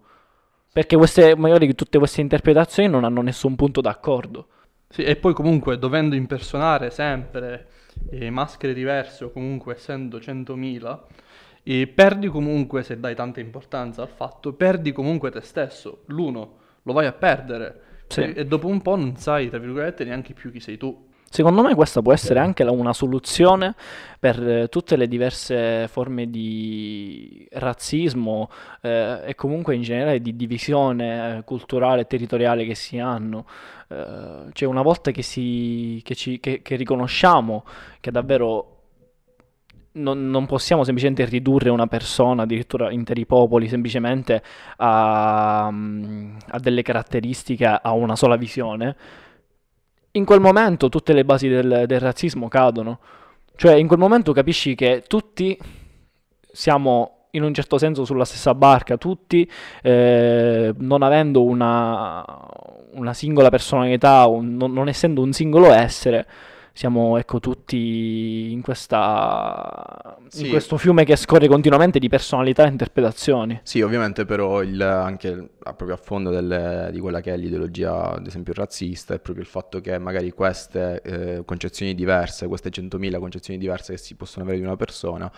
Perché 0.72 0.96
queste, 0.96 1.36
magari 1.36 1.74
tutte 1.74 1.98
queste 1.98 2.22
interpretazioni 2.22 2.88
non 2.88 3.04
hanno 3.04 3.22
nessun 3.22 3.56
punto 3.56 3.82
d'accordo. 3.82 4.48
Sì, 4.88 5.04
e 5.04 5.16
poi 5.16 5.34
comunque 5.34 5.78
dovendo 5.78 6.16
impersonare 6.16 6.90
sempre 6.90 7.68
eh, 8.12 8.30
maschere 8.30 8.74
diverse 8.74 9.26
o 9.26 9.32
comunque 9.32 9.74
essendo 9.76 10.20
100.000, 10.20 11.00
eh, 11.64 11.88
perdi 11.88 12.28
comunque, 12.28 12.84
se 12.84 13.00
dai 13.00 13.16
tanta 13.16 13.40
importanza 13.40 14.02
al 14.02 14.10
fatto, 14.10 14.54
perdi 14.54 14.92
comunque 14.92 15.32
te 15.32 15.42
stesso. 15.42 16.04
L'uno 16.08 16.58
lo 16.84 16.94
vai 16.94 17.06
a 17.06 17.14
perdere. 17.14 17.82
Sì. 18.08 18.22
E, 18.22 18.34
e 18.38 18.46
dopo 18.46 18.68
un 18.68 18.82
po' 18.82 18.96
non 18.96 19.16
sai, 19.18 19.50
tra 19.50 19.60
virgolette, 19.60 20.04
neanche 20.04 20.34
più 20.34 20.52
chi 20.52 20.60
sei 20.60 20.78
tu. 20.78 21.09
Secondo 21.32 21.62
me 21.62 21.76
questa 21.76 22.02
può 22.02 22.12
essere 22.12 22.40
anche 22.40 22.64
la- 22.64 22.72
una 22.72 22.92
soluzione 22.92 23.76
per 24.20 24.48
eh, 24.48 24.68
tutte 24.68 24.96
le 24.96 25.08
diverse 25.08 25.88
forme 25.88 26.30
di 26.30 27.48
razzismo 27.52 28.50
eh, 28.82 29.22
e 29.26 29.36
comunque 29.36 29.76
in 29.76 29.84
generale 29.84 30.22
di 30.22 30.36
divisione 30.36 31.38
eh, 31.38 31.44
culturale 31.44 32.02
e 32.02 32.08
territoriale 32.08 32.66
che 32.66 32.74
si 32.76 32.98
hanno. 32.98 33.46
Eh, 33.88 34.46
cioè 34.54 34.68
una 34.68 34.82
volta 34.82 35.12
che, 35.12 35.22
si, 35.22 36.02
che, 36.04 36.16
ci, 36.16 36.40
che, 36.40 36.62
che 36.64 36.76
riconosciamo 36.76 37.64
che 38.00 38.10
davvero 38.12 38.78
non, 39.92 40.30
non 40.30 40.46
possiamo 40.46 40.84
semplicemente 40.84 41.26
ridurre 41.26 41.70
una 41.70 41.88
persona, 41.88 42.44
addirittura 42.44 42.92
interi 42.92 43.26
popoli, 43.26 43.68
semplicemente 43.68 44.42
a, 44.78 45.70
mm, 45.72 46.38
a 46.48 46.60
delle 46.60 46.82
caratteristiche, 46.82 47.66
a 47.66 47.92
una 47.94 48.16
sola 48.16 48.36
visione, 48.36 48.96
in 50.20 50.26
quel 50.26 50.42
momento 50.42 50.90
tutte 50.90 51.14
le 51.14 51.26
basi 51.26 51.48
del, 51.48 51.86
del 51.88 52.00
razzismo 52.00 52.48
cadono. 52.48 53.00
Cioè, 53.56 53.74
in 53.74 53.88
quel 53.88 54.00
momento 54.00 54.32
capisci 54.32 54.76
che 54.76 55.04
tutti 55.08 55.58
siamo 56.52 57.28
in 57.32 57.44
un 57.44 57.54
certo 57.54 57.78
senso 57.78 58.06
sulla 58.06 58.26
stessa 58.26 58.54
barca, 58.54 58.98
tutti 58.98 59.50
eh, 59.82 60.74
non 60.78 61.02
avendo 61.04 61.44
una, 61.44 62.24
una 62.94 63.14
singola 63.14 63.50
personalità, 63.50 64.26
un- 64.28 64.56
non, 64.56 64.72
non 64.72 64.88
essendo 64.88 65.22
un 65.22 65.32
singolo 65.32 65.72
essere, 65.72 66.26
siamo 66.80 67.18
ecco 67.18 67.42
tutti 67.42 68.52
in, 68.54 68.62
questa, 68.62 70.16
in 70.22 70.30
Sì. 70.30 70.48
questo 70.48 70.78
fiume 70.78 71.04
che 71.04 71.18
scorre 71.18 71.50
continuamente 71.50 72.00
di 72.00 72.08
personalità 72.08 72.64
e 72.64 72.70
interpretazioni. 72.70 73.60
Sì, 73.64 73.82
ovviamente 73.82 74.24
però 74.24 74.62
il- 74.64 74.82
anche 74.82 75.28
a- 75.62 75.74
proprio 75.74 75.96
a 75.98 76.00
fondo 76.02 76.30
del- 76.30 76.88
di 76.94 77.00
quella 77.02 77.20
che 77.20 77.34
è 77.34 77.38
l'ideologia, 77.38 78.14
ad 78.14 78.26
esempio, 78.28 78.54
razzista, 78.54 79.14
è 79.14 79.20
proprio 79.20 79.44
il 79.44 79.50
fatto 79.50 79.82
che 79.82 79.98
magari 79.98 80.32
queste 80.32 81.02
eh, 81.02 81.44
concezioni 81.44 81.94
diverse, 81.94 82.48
queste 82.48 82.70
100.000 82.70 83.20
concezioni 83.20 83.60
diverse 83.60 83.92
che 83.92 84.00
si 84.00 84.16
possono 84.16 84.46
avere 84.46 84.60
di 84.60 84.66
una 84.66 84.78
persona, 84.78 85.30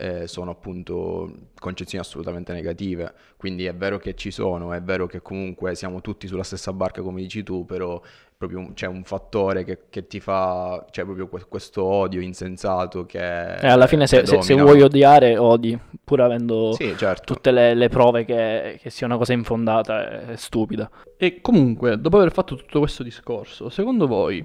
eh, 0.00 0.26
sono 0.26 0.50
appunto 0.50 1.32
concezioni 1.60 2.02
assolutamente 2.04 2.52
negative. 2.52 3.12
Quindi 3.36 3.66
è 3.66 3.74
vero 3.74 3.98
che 3.98 4.14
ci 4.14 4.30
sono, 4.32 4.72
è 4.72 4.80
vero 4.82 5.06
che 5.06 5.22
comunque 5.22 5.74
siamo 5.76 6.00
tutti 6.00 6.26
sulla 6.26 6.42
stessa 6.44 6.72
barca, 6.72 7.02
come 7.02 7.20
dici 7.20 7.42
tu, 7.44 7.64
però 7.64 8.00
proprio 8.38 8.70
c'è 8.72 8.86
un 8.86 9.02
fattore 9.02 9.64
che, 9.64 9.78
che 9.90 10.06
ti 10.06 10.20
fa, 10.20 10.86
c'è 10.92 11.02
proprio 11.02 11.26
que- 11.26 11.46
questo 11.48 11.82
odio 11.82 12.20
insensato 12.20 13.04
che... 13.04 13.56
E 13.56 13.66
alla 13.66 13.88
fine 13.88 14.06
se, 14.06 14.24
se- 14.24 14.42
se 14.42 14.54
vuoi 14.54 14.80
odiare, 14.80 15.36
odi, 15.36 15.76
pur 16.04 16.20
avendo 16.20 16.72
Sì, 16.72 16.94
certo. 16.96 17.34
tutte 17.34 17.50
le, 17.50 17.74
le 17.74 17.88
prove 17.88 18.24
che, 18.24 18.78
che 18.80 18.90
sia 18.90 19.06
una 19.06 19.16
cosa 19.16 19.32
infondata 19.32 20.30
e 20.30 20.36
stupida. 20.36 20.88
E 21.16 21.40
comunque, 21.40 22.00
dopo 22.00 22.18
aver 22.18 22.30
fatto 22.30 22.54
tutto 22.54 22.78
questo 22.78 23.02
discorso, 23.02 23.70
secondo 23.70 24.06
voi 24.06 24.44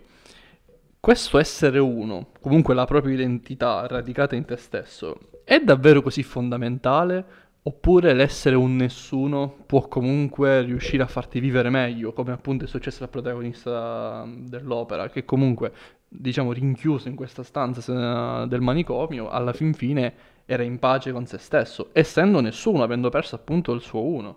questo 0.99 1.37
essere 1.37 1.77
uno, 1.77 2.29
comunque 2.41 2.73
la 2.73 2.85
propria 2.85 3.13
identità 3.13 3.85
radicata 3.85 4.35
in 4.35 4.45
te 4.45 4.55
stesso, 4.57 5.17
è 5.43 5.59
davvero 5.59 6.01
così 6.01 6.23
fondamentale? 6.23 7.25
Oppure 7.65 8.13
l'essere 8.13 8.57
un 8.57 8.75
nessuno 8.75 9.63
può 9.65 9.87
comunque 9.87 10.63
riuscire 10.63 11.01
a 11.01 11.07
farti 11.07 11.39
vivere 11.39 11.69
meglio, 11.69 12.11
come 12.11 12.33
appunto 12.33 12.65
è 12.65 12.67
successo 12.67 13.03
al 13.03 13.09
protagonista 13.09 14.27
dell'opera, 14.27 15.09
che 15.09 15.23
comunque, 15.23 15.71
diciamo, 16.09 16.51
rinchiuso 16.51 17.07
in 17.07 17.15
questa 17.15 17.41
stanza 17.43 17.79
se- 17.79 18.47
del 18.49 18.59
manicomio, 18.59 19.29
alla 19.29 19.53
fin 19.53 19.73
fine 19.73 20.13
era 20.45 20.63
in 20.63 20.77
pace 20.77 21.13
con 21.13 21.25
se 21.25 21.37
stesso, 21.37 21.89
essendo 21.93 22.41
nessuno, 22.41 22.83
avendo 22.83 23.07
perso 23.07 23.35
appunto 23.35 23.71
il 23.71 23.81
suo 23.81 24.03
uno. 24.03 24.35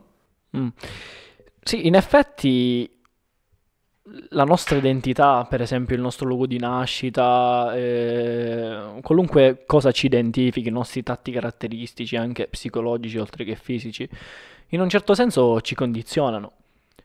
Mm. 0.56 0.68
Sì, 1.62 1.88
in 1.88 1.96
effetti 1.96 2.88
la 4.30 4.44
nostra 4.44 4.76
identità, 4.76 5.44
per 5.48 5.60
esempio 5.60 5.96
il 5.96 6.02
nostro 6.02 6.26
luogo 6.26 6.46
di 6.46 6.58
nascita, 6.58 7.74
eh, 7.74 9.00
qualunque 9.02 9.64
cosa 9.66 9.90
ci 9.90 10.06
identifichi, 10.06 10.68
i 10.68 10.72
nostri 10.72 11.02
tratti 11.02 11.32
caratteristici, 11.32 12.16
anche 12.16 12.46
psicologici 12.46 13.18
oltre 13.18 13.44
che 13.44 13.56
fisici, 13.56 14.08
in 14.68 14.80
un 14.80 14.88
certo 14.88 15.14
senso 15.14 15.60
ci 15.60 15.74
condizionano. 15.74 16.52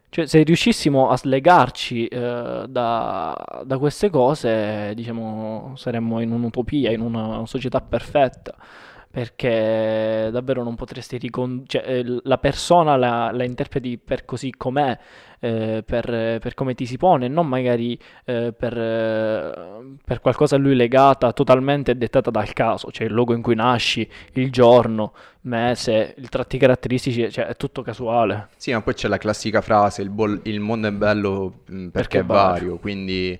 Cioè, 0.09 0.27
se 0.27 0.43
riuscissimo 0.43 1.09
a 1.09 1.17
slegarci 1.17 2.05
eh, 2.07 2.65
da, 2.67 3.63
da 3.65 3.77
queste 3.77 4.09
cose, 4.09 4.91
diciamo, 4.93 5.73
saremmo 5.77 6.19
in 6.19 6.31
un'utopia, 6.31 6.91
in 6.91 6.99
una 6.99 7.45
società 7.45 7.79
perfetta 7.79 8.55
perché 9.11 10.29
davvero 10.31 10.63
non 10.63 10.75
potresti 10.75 11.17
riconoscere, 11.17 11.85
cioè, 11.85 11.97
eh, 11.99 12.19
la 12.23 12.37
persona 12.37 12.95
la, 12.95 13.31
la 13.33 13.43
interpreti 13.43 13.97
per 13.97 14.25
così 14.25 14.51
com'è, 14.55 14.97
eh, 15.39 15.83
per, 15.85 16.05
per 16.39 16.53
come 16.53 16.73
ti 16.75 16.85
si 16.85 16.97
pone, 16.97 17.27
non 17.27 17.47
magari 17.47 17.99
eh, 18.25 18.53
per, 18.57 18.77
eh, 18.77 19.97
per 20.03 20.21
qualcosa 20.21 20.55
a 20.55 20.59
lui 20.59 20.75
legata 20.75 21.33
totalmente 21.33 21.97
dettata 21.97 22.29
dal 22.31 22.53
caso, 22.53 22.91
cioè 22.91 23.07
il 23.07 23.13
luogo 23.13 23.33
in 23.33 23.41
cui 23.41 23.55
nasci, 23.55 24.07
il 24.33 24.51
giorno, 24.51 25.13
mese, 25.41 26.15
i 26.17 26.27
tratti 26.29 26.57
caratteristici, 26.57 27.29
cioè 27.31 27.45
è 27.47 27.55
tutto 27.57 27.81
casuale. 27.81 28.49
Sì, 28.55 28.71
ma 28.71 28.81
poi 28.81 28.93
c'è 28.93 29.07
la 29.07 29.17
classica 29.17 29.61
frase, 29.61 30.01
il, 30.03 30.09
bol- 30.11 30.41
il 30.43 30.59
mondo 30.59 30.87
è 30.87 30.91
bello 30.91 31.61
perché, 31.65 31.89
Perché 31.91 32.19
è 32.19 32.23
vario. 32.23 32.69
vario, 32.69 32.77
quindi 32.77 33.39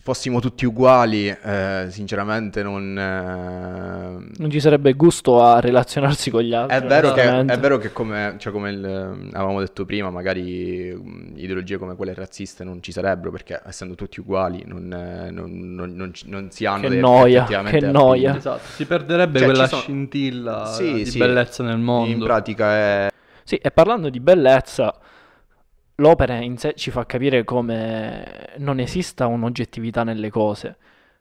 fossimo 0.00 0.40
tutti 0.40 0.64
uguali, 0.66 1.28
eh, 1.28 1.86
sinceramente 1.90 2.62
non... 2.62 2.98
eh, 2.98 4.30
Non 4.38 4.50
ci 4.50 4.60
sarebbe 4.60 4.92
gusto 4.94 5.42
a 5.42 5.60
relazionarsi 5.60 6.30
con 6.30 6.42
gli 6.42 6.52
altri. 6.54 6.76
È 6.76 6.82
vero, 6.82 7.12
che, 7.12 7.22
è 7.44 7.58
vero 7.58 7.78
che 7.78 7.92
come, 7.92 8.34
cioè 8.38 8.52
come 8.52 8.70
il- 8.70 9.28
avevamo 9.32 9.60
detto 9.60 9.84
prima, 9.84 10.10
magari 10.10 10.92
mh, 10.94 11.32
ideologie 11.36 11.76
come 11.78 11.94
quelle 11.96 12.14
razziste 12.14 12.64
non 12.64 12.82
ci 12.82 12.92
sarebbero 12.92 13.30
perché 13.30 13.60
essendo 13.66 13.94
tutti 13.94 14.20
uguali 14.20 14.62
non, 14.66 14.92
eh, 14.92 15.30
non- 15.30 15.74
non- 15.74 16.12
non 16.26 16.50
si 16.50 16.64
hanno 16.66 16.82
Che 16.82 16.88
dei- 16.88 17.00
noia, 17.00 17.44
che 17.44 17.80
noia. 17.80 18.36
Esatto, 18.36 18.60
si 18.74 18.84
perderebbe 18.86 19.38
Cioè, 19.38 19.48
quella 19.48 19.66
sono- 19.66 19.80
scintilla 19.82 20.64
Sì, 20.66 20.92
di 20.92 21.06
sì. 21.06 21.18
bellezza 21.18 21.62
nel 21.62 21.78
mondo. 21.78 22.10
In 22.10 22.18
pratica 22.22 22.72
è... 22.72 23.08
Sì, 23.44 23.56
e 23.56 23.70
parlando 23.70 24.08
di 24.10 24.20
bellezza, 24.20 24.94
l'opera 26.00 26.36
in 26.36 26.56
sé 26.58 26.74
ci 26.74 26.90
fa 26.90 27.06
capire 27.06 27.44
come 27.44 28.50
non 28.58 28.80
esista 28.80 29.26
un'oggettività 29.26 30.04
nelle 30.04 30.30
cose. 30.30 30.76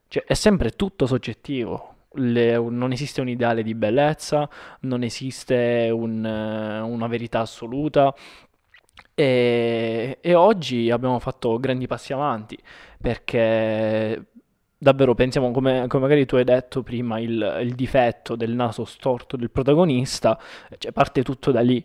Cioè, 0.08 0.24
è 0.26 0.34
sempre 0.34 0.72
tutto 0.72 1.06
soggettivo. 1.06 1.94
Le- 2.14 2.58
non 2.58 2.92
esiste 2.92 3.22
un 3.22 3.30
ideale 3.30 3.64
di 3.64 3.76
bellezza, 3.76 4.50
non 4.82 5.04
esiste 5.04 5.90
un, 5.92 6.24
una 6.24 7.08
verità 7.08 7.42
assoluta. 7.42 8.14
E, 9.14 10.18
e 10.22 10.34
oggi 10.36 10.92
abbiamo 10.92 11.20
fatto 11.20 11.60
grandi 11.60 11.88
passi 11.88 12.14
avanti 12.14 12.58
perché 13.02 14.26
davvero 14.78 15.16
pensiamo, 15.16 15.52
come, 15.52 15.88
come 15.88 16.04
magari 16.04 16.26
tu 16.26 16.36
hai 16.36 16.44
detto 16.44 16.84
prima, 16.84 17.20
il, 17.20 17.60
il 17.64 17.74
difetto 17.74 18.36
del 18.36 18.52
naso 18.54 18.86
storto 18.86 19.36
del 19.38 19.50
protagonista, 19.50 20.40
cioè 20.78 20.92
parte 20.92 21.24
tutto 21.24 21.52
da 21.52 21.62
lì. 21.62 21.84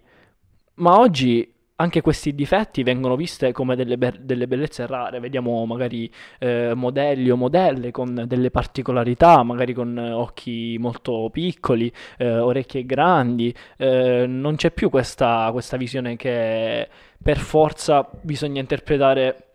Ma 0.75 0.99
oggi 0.99 1.51
anche 1.83 2.01
questi 2.01 2.35
difetti 2.35 2.83
vengono 2.85 3.17
viste 3.17 3.51
come 3.53 3.75
delle, 3.75 3.99
be- 3.99 4.19
delle 4.21 4.47
bellezze 4.47 4.87
rare. 4.87 5.19
Vediamo 5.21 5.67
magari 5.67 6.11
eh, 6.39 6.73
modelli 6.75 7.29
o 7.31 7.37
modelle 7.37 7.91
con 7.91 8.25
delle 8.27 8.51
particolarità, 8.51 9.43
magari 9.43 9.75
con 9.75 9.99
eh, 9.99 10.12
occhi 10.12 10.77
molto 10.79 11.29
piccoli, 11.31 11.93
eh, 12.19 12.39
orecchie 12.39 12.87
grandi. 12.87 13.53
Eh, 13.77 14.27
non 14.29 14.55
c'è 14.57 14.71
più 14.71 14.91
questa, 14.91 15.49
questa 15.53 15.77
visione 15.77 16.17
che 16.17 16.89
per 17.21 17.39
forza 17.39 18.09
bisogna 18.23 18.61
interpretare 18.61 19.49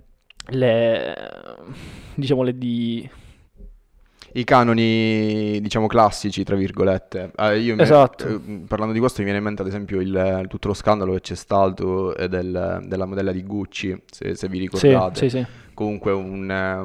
le, 0.50 1.15
diciamo, 2.15 2.43
le 2.43 2.57
di... 2.57 3.10
I 4.34 4.43
canoni, 4.43 5.60
diciamo, 5.62 5.88
classici, 5.88 6.43
tra 6.43 6.55
virgolette. 6.55 7.31
Eh, 7.36 7.60
io 7.60 7.75
mi- 7.75 7.81
Esatto. 7.81 8.27
eh, 8.27 8.39
parlando 8.67 8.93
di 8.93 9.00
questo 9.00 9.19
mi 9.19 9.24
viene 9.25 9.39
in 9.39 9.46
mente 9.46 9.62
ad 9.62 9.67
esempio 9.67 10.00
il- 10.00 10.46
tutto 10.48 10.67
lo 10.67 10.74
scandalo 10.74 11.13
che 11.13 11.22
c'è 11.22 11.36
stato 11.36 12.13
del- 12.13 12.84
della 12.86 13.05
modella 13.05 13.31
di 13.31 13.43
Gucci, 13.43 14.00
se, 14.12 14.36
se 14.36 14.48
vi 14.48 14.57
Sì, 14.57 14.62
ricordate. 14.63 15.19
sì, 15.19 15.38
sì. 15.38 15.46
Comunque 15.74 16.12
un, 16.12 16.43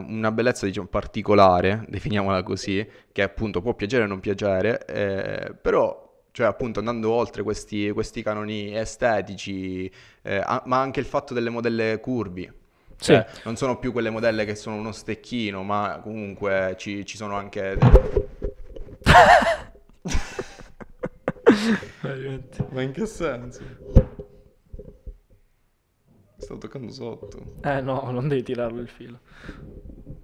una 0.09 0.33
bellezza, 0.33 0.67
diciamo, 0.67 0.87
particolare, 0.87 1.85
definiamola 1.89 2.43
così, 2.43 2.87
che 3.11 3.23
appunto 3.23 3.61
può 3.61 3.75
piacere 3.75 4.05
o 4.05 4.07
non 4.07 4.21
piacere, 4.21 4.85
eh, 4.87 5.55
però... 5.55 6.01
Cioè, 6.35 6.47
appunto, 6.47 6.79
andando 6.79 7.11
oltre 7.11 7.43
questi, 7.43 7.91
questi 7.91 8.23
canoni 8.23 8.75
estetici, 8.75 9.85
eh, 10.23 10.37
a- 10.43 10.63
ma 10.65 10.81
anche 10.81 10.99
il 10.99 11.05
fatto 11.05 11.35
delle 11.35 11.51
modelle 11.51 12.01
curvi, 12.01 12.51
Sì. 12.97 13.13
cioè, 13.13 13.27
non 13.45 13.57
sono 13.57 13.79
più 13.79 13.93
quelle 13.93 14.11
modelle 14.11 14.45
che 14.45 14.55
sono 14.55 14.77
uno 14.77 14.93
stecchino, 14.93 15.63
ma 15.63 16.01
comunque 16.03 16.75
ci, 16.79 17.05
ci 17.05 17.17
sono 17.17 17.37
anche... 17.37 17.79
Ma 22.71 22.83
in 22.83 22.93
che 22.93 23.07
senso? 23.07 23.63
Sto 26.37 26.59
toccando 26.59 26.91
sotto. 26.91 27.57
Eh 27.63 27.81
no, 27.81 28.11
non 28.11 28.27
devi 28.29 28.43
tirarlo 28.43 28.81
il 28.81 28.89
filo. 28.89 29.21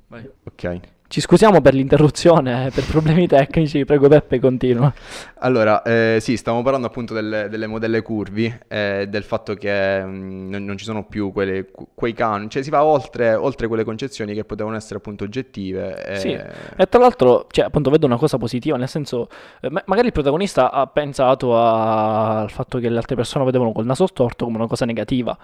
Vai. 0.08 0.28
Ok. 0.44 0.80
Ci 1.10 1.22
scusiamo 1.22 1.62
per 1.62 1.72
l'interruzione, 1.72 2.66
eh, 2.66 2.70
per 2.70 2.84
problemi 2.84 3.26
tecnici, 3.26 3.82
prego 3.86 4.08
Peppe 4.08 4.38
continua. 4.38 4.92
Allora, 5.38 5.80
eh, 5.80 6.18
sì, 6.20 6.36
stavamo 6.36 6.62
parlando 6.62 6.86
appunto 6.86 7.14
delle, 7.14 7.48
delle 7.48 7.66
modelle 7.66 8.02
curvi, 8.02 8.54
eh, 8.68 9.06
del 9.08 9.22
fatto 9.22 9.54
che 9.54 10.04
mm, 10.04 10.50
non, 10.50 10.64
non 10.66 10.76
ci 10.76 10.84
sono 10.84 11.04
più 11.06 11.32
quelle- 11.32 11.70
que- 11.70 11.86
quei 11.94 12.12
canoni, 12.12 12.50
cioè 12.50 12.62
si 12.62 12.68
va 12.68 12.84
oltre, 12.84 13.34
oltre 13.34 13.68
quelle 13.68 13.84
concezioni 13.84 14.34
che 14.34 14.44
potevano 14.44 14.76
essere 14.76 14.96
appunto 14.96 15.24
oggettive. 15.24 16.04
eh, 16.04 16.16
Sì, 16.16 16.32
E 16.32 16.86
tra 16.90 17.00
l'altro, 17.00 17.46
cioè, 17.50 17.64
appunto, 17.64 17.88
vedo 17.88 18.04
una 18.04 18.18
cosa 18.18 18.36
positiva, 18.36 18.76
nel 18.76 18.88
senso, 18.88 19.28
eh, 19.62 19.70
ma- 19.70 19.82
magari 19.86 20.08
il 20.08 20.12
protagonista 20.12 20.70
ha 20.70 20.86
pensato 20.88 21.56
a- 21.56 22.40
al 22.40 22.50
fatto 22.50 22.78
che 22.78 22.90
le 22.90 22.98
altre 22.98 23.16
persone 23.16 23.38
lo 23.40 23.46
vedevano 23.46 23.72
col 23.72 23.86
naso 23.86 24.06
storto 24.06 24.44
come 24.44 24.58
una 24.58 24.66
cosa 24.66 24.84
negativa. 24.84 25.34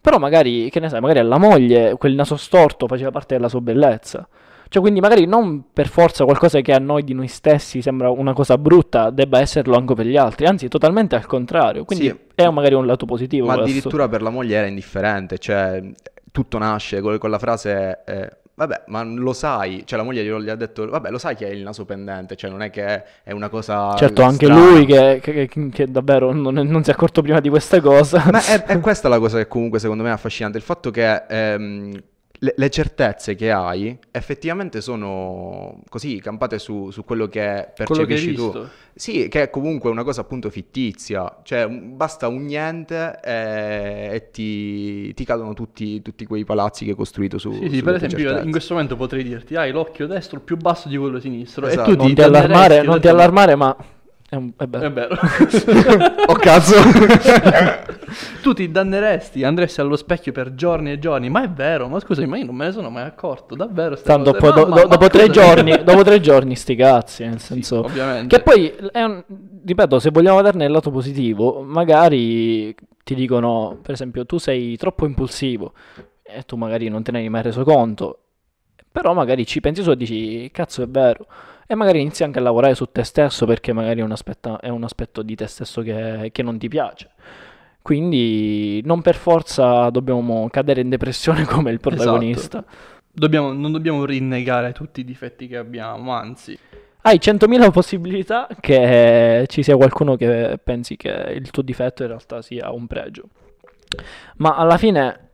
Però 0.00 0.18
magari, 0.18 0.68
che 0.68 0.80
ne 0.80 0.88
sai, 0.90 1.00
magari 1.00 1.20
alla 1.20 1.38
moglie 1.38 1.94
quel 1.96 2.14
naso 2.14 2.36
storto 2.36 2.86
faceva 2.88 3.10
parte 3.10 3.36
della 3.36 3.48
sua 3.48 3.60
bellezza. 3.60 4.28
Cioè, 4.72 4.80
quindi 4.80 5.00
magari 5.00 5.26
non 5.26 5.64
per 5.70 5.86
forza 5.86 6.24
qualcosa 6.24 6.60
che 6.62 6.72
a 6.72 6.78
noi 6.78 7.04
di 7.04 7.12
noi 7.12 7.28
stessi 7.28 7.82
sembra 7.82 8.08
una 8.08 8.32
cosa 8.32 8.56
brutta 8.56 9.10
debba 9.10 9.38
esserlo 9.38 9.76
anche 9.76 9.92
per 9.94 10.06
gli 10.06 10.16
altri, 10.16 10.46
anzi, 10.46 10.68
totalmente 10.68 11.14
al 11.14 11.26
contrario. 11.26 11.84
Quindi 11.84 12.06
Sì. 12.06 12.18
è 12.34 12.48
magari 12.48 12.72
un 12.74 12.86
lato 12.86 13.04
positivo 13.04 13.46
Ma 13.48 13.54
questo. 13.56 13.70
addirittura 13.70 14.08
per 14.08 14.22
la 14.22 14.30
moglie 14.30 14.56
era 14.56 14.66
indifferente, 14.66 15.36
cioè 15.36 15.82
tutto 16.32 16.56
nasce 16.56 17.02
con, 17.02 17.18
con 17.18 17.28
la 17.28 17.38
frase, 17.38 17.98
eh, 18.06 18.30
vabbè, 18.54 18.84
ma 18.86 19.02
lo 19.02 19.34
sai, 19.34 19.82
cioè 19.84 19.98
la 19.98 20.04
moglie 20.06 20.24
gli, 20.24 20.48
ha 20.48 20.54
detto, 20.54 20.88
vabbè, 20.88 21.10
lo 21.10 21.18
sai 21.18 21.36
che 21.36 21.44
hai 21.48 21.56
il 21.58 21.62
naso 21.62 21.84
pendente, 21.84 22.34
cioè 22.36 22.48
non 22.48 22.62
è 22.62 22.70
che 22.70 23.02
è 23.22 23.32
una 23.32 23.50
cosa 23.50 23.94
Certo, 23.96 24.22
anche 24.22 24.46
strana. 24.46 24.70
lui 24.70 24.86
che, 24.86 25.18
che- 25.22 25.46
che- 25.48 25.68
che 25.70 25.86
davvero 25.90 26.32
non, 26.32 26.54
non 26.54 26.82
si 26.82 26.88
è 26.88 26.94
accorto 26.94 27.20
prima 27.20 27.40
di 27.40 27.50
questa 27.50 27.78
cosa. 27.82 28.24
Ma 28.32 28.42
è, 28.42 28.64
è 28.64 28.80
questa 28.80 29.08
la 29.10 29.18
cosa 29.18 29.36
che 29.36 29.48
comunque 29.48 29.78
secondo 29.78 30.02
me 30.02 30.08
è 30.08 30.12
affascinante, 30.12 30.56
il 30.56 30.64
fatto 30.64 30.90
che 30.90 31.24
ehm, 31.28 32.02
le, 32.42 32.54
le 32.56 32.70
certezze 32.70 33.36
che 33.36 33.52
hai 33.52 33.96
effettivamente 34.10 34.80
sono 34.80 35.80
così 35.88 36.20
campate 36.20 36.58
su, 36.58 36.90
su 36.90 37.04
quello 37.04 37.28
che 37.28 37.70
Quello 37.84 38.04
che 38.04 38.14
percepisci 38.14 38.34
tu. 38.34 38.66
Sì, 38.94 39.28
che 39.28 39.42
è 39.42 39.50
comunque 39.50 39.90
una 39.90 40.02
cosa 40.02 40.20
appunto 40.22 40.50
fittizia, 40.50 41.38
cioè 41.44 41.66
basta 41.68 42.26
un 42.28 42.44
niente 42.44 43.18
e, 43.24 44.10
e 44.12 44.30
ti, 44.30 45.14
ti 45.14 45.24
cadono 45.24 45.54
tutti, 45.54 46.02
tutti 46.02 46.26
quei 46.26 46.44
palazzi 46.44 46.84
che 46.84 46.90
hai 46.90 46.96
costruito 46.96 47.38
su 47.38 47.52
Sì, 47.52 47.68
sì, 47.70 47.82
per 47.82 47.94
esempio 47.94 48.24
io 48.24 48.28
certezze. 48.28 48.44
in 48.44 48.50
questo 48.50 48.74
momento 48.74 48.96
potrei 48.96 49.22
dirti, 49.22 49.54
hai 49.56 49.70
l'occhio 49.70 50.06
destro 50.06 50.40
più 50.40 50.56
basso 50.56 50.88
di 50.88 50.96
quello 50.96 51.20
sinistro 51.20 51.66
Esatto. 51.66 51.92
e 51.92 51.96
tu 51.96 51.96
Non 51.96 52.12
ti 52.14 52.14
ti 52.14 52.22
allarmare, 52.22 52.82
non 52.82 53.00
ti 53.00 53.08
allarmare, 53.08 53.54
ma... 53.54 53.74
È, 54.32 54.36
un- 54.36 54.50
è 54.56 54.64
bello. 54.66 54.84
È 54.86 54.90
vero. 54.90 55.14
Oh 56.24 56.34
cazzo! 56.34 56.74
tu 58.40 58.54
ti 58.54 58.70
danneresti, 58.70 59.44
andresti 59.44 59.82
allo 59.82 59.96
specchio 59.96 60.32
per 60.32 60.54
giorni 60.54 60.90
e 60.92 60.98
giorni, 60.98 61.28
ma 61.28 61.42
è 61.42 61.50
vero, 61.50 61.86
ma 61.88 62.00
scusami, 62.00 62.26
ma 62.26 62.38
io 62.38 62.46
non 62.46 62.54
me 62.54 62.64
ne 62.66 62.72
sono 62.72 62.88
mai 62.88 63.04
accorto, 63.04 63.54
davvero 63.54 64.00
Tanto 64.00 64.32
No, 64.32 64.38
do- 64.38 64.46
ma- 64.46 64.54
do- 64.54 64.68
ma 64.68 64.84
dopo, 64.86 65.08
tre 65.08 65.28
giorni, 65.28 65.76
dopo 65.84 66.02
tre 66.02 66.18
giorni 66.20 66.56
sti 66.56 66.74
cazzi, 66.76 67.24
nel 67.26 67.40
senso... 67.40 67.80
ovviamente. 67.80 68.34
Che 68.34 68.42
poi, 68.42 68.68
è 68.90 69.02
un- 69.02 69.22
ripeto, 69.66 69.98
se 69.98 70.08
vogliamo 70.10 70.38
vederne 70.38 70.64
il 70.64 70.70
lato 70.72 70.90
positivo, 70.90 71.60
magari 71.60 72.74
ti 73.04 73.14
dicono, 73.14 73.80
per 73.82 73.92
esempio, 73.92 74.24
tu 74.24 74.38
sei 74.38 74.78
troppo 74.78 75.04
impulsivo 75.04 75.74
e 76.22 76.42
tu 76.44 76.56
magari 76.56 76.88
non 76.88 77.02
te 77.02 77.10
ne 77.12 77.18
hai 77.18 77.28
mai 77.28 77.42
reso 77.42 77.64
conto, 77.64 78.18
però 78.90 79.12
magari 79.12 79.44
ci 79.44 79.60
pensi 79.60 79.82
su 79.82 79.90
e 79.90 79.96
dici, 79.96 80.48
cazzo 80.50 80.82
è 80.82 80.88
vero, 80.88 81.26
e 81.66 81.74
magari 81.74 82.00
inizi 82.00 82.24
anche 82.24 82.38
a 82.38 82.42
lavorare 82.42 82.74
su 82.74 82.86
te 82.86 83.04
stesso 83.04 83.46
perché 83.46 83.72
magari 83.72 84.00
è 84.00 84.02
un 84.04 84.12
aspetto, 84.12 84.60
è 84.60 84.68
un 84.68 84.84
aspetto 84.84 85.22
di 85.22 85.34
te 85.34 85.46
stesso 85.46 85.82
che, 85.82 86.30
che 86.32 86.42
non 86.42 86.58
ti 86.58 86.68
piace. 86.68 87.10
Quindi 87.82 88.80
non 88.84 89.02
per 89.02 89.16
forza 89.16 89.90
dobbiamo 89.90 90.48
cadere 90.50 90.80
in 90.80 90.88
depressione 90.88 91.44
come 91.46 91.70
il 91.70 91.80
protagonista. 91.80 92.64
Dobbiamo- 93.10 93.52
non 93.52 93.72
dobbiamo 93.72 94.04
rinnegare 94.04 94.72
tutti 94.72 95.00
i 95.00 95.04
difetti 95.04 95.46
che 95.46 95.56
abbiamo, 95.56 96.12
anzi. 96.12 96.58
Hai 97.04 97.18
100.000 97.18 97.72
possibilità 97.72 98.46
che 98.60 99.44
ci 99.48 99.64
sia 99.64 99.76
qualcuno 99.76 100.14
che 100.14 100.58
pensi 100.62 100.96
che 100.96 101.10
il 101.34 101.50
tuo 101.50 101.62
difetto 101.62 102.02
in 102.02 102.08
realtà 102.08 102.42
sia 102.42 102.70
un 102.70 102.86
pregio. 102.86 103.24
Ma 104.36 104.54
alla 104.54 104.78
fine 104.78 105.30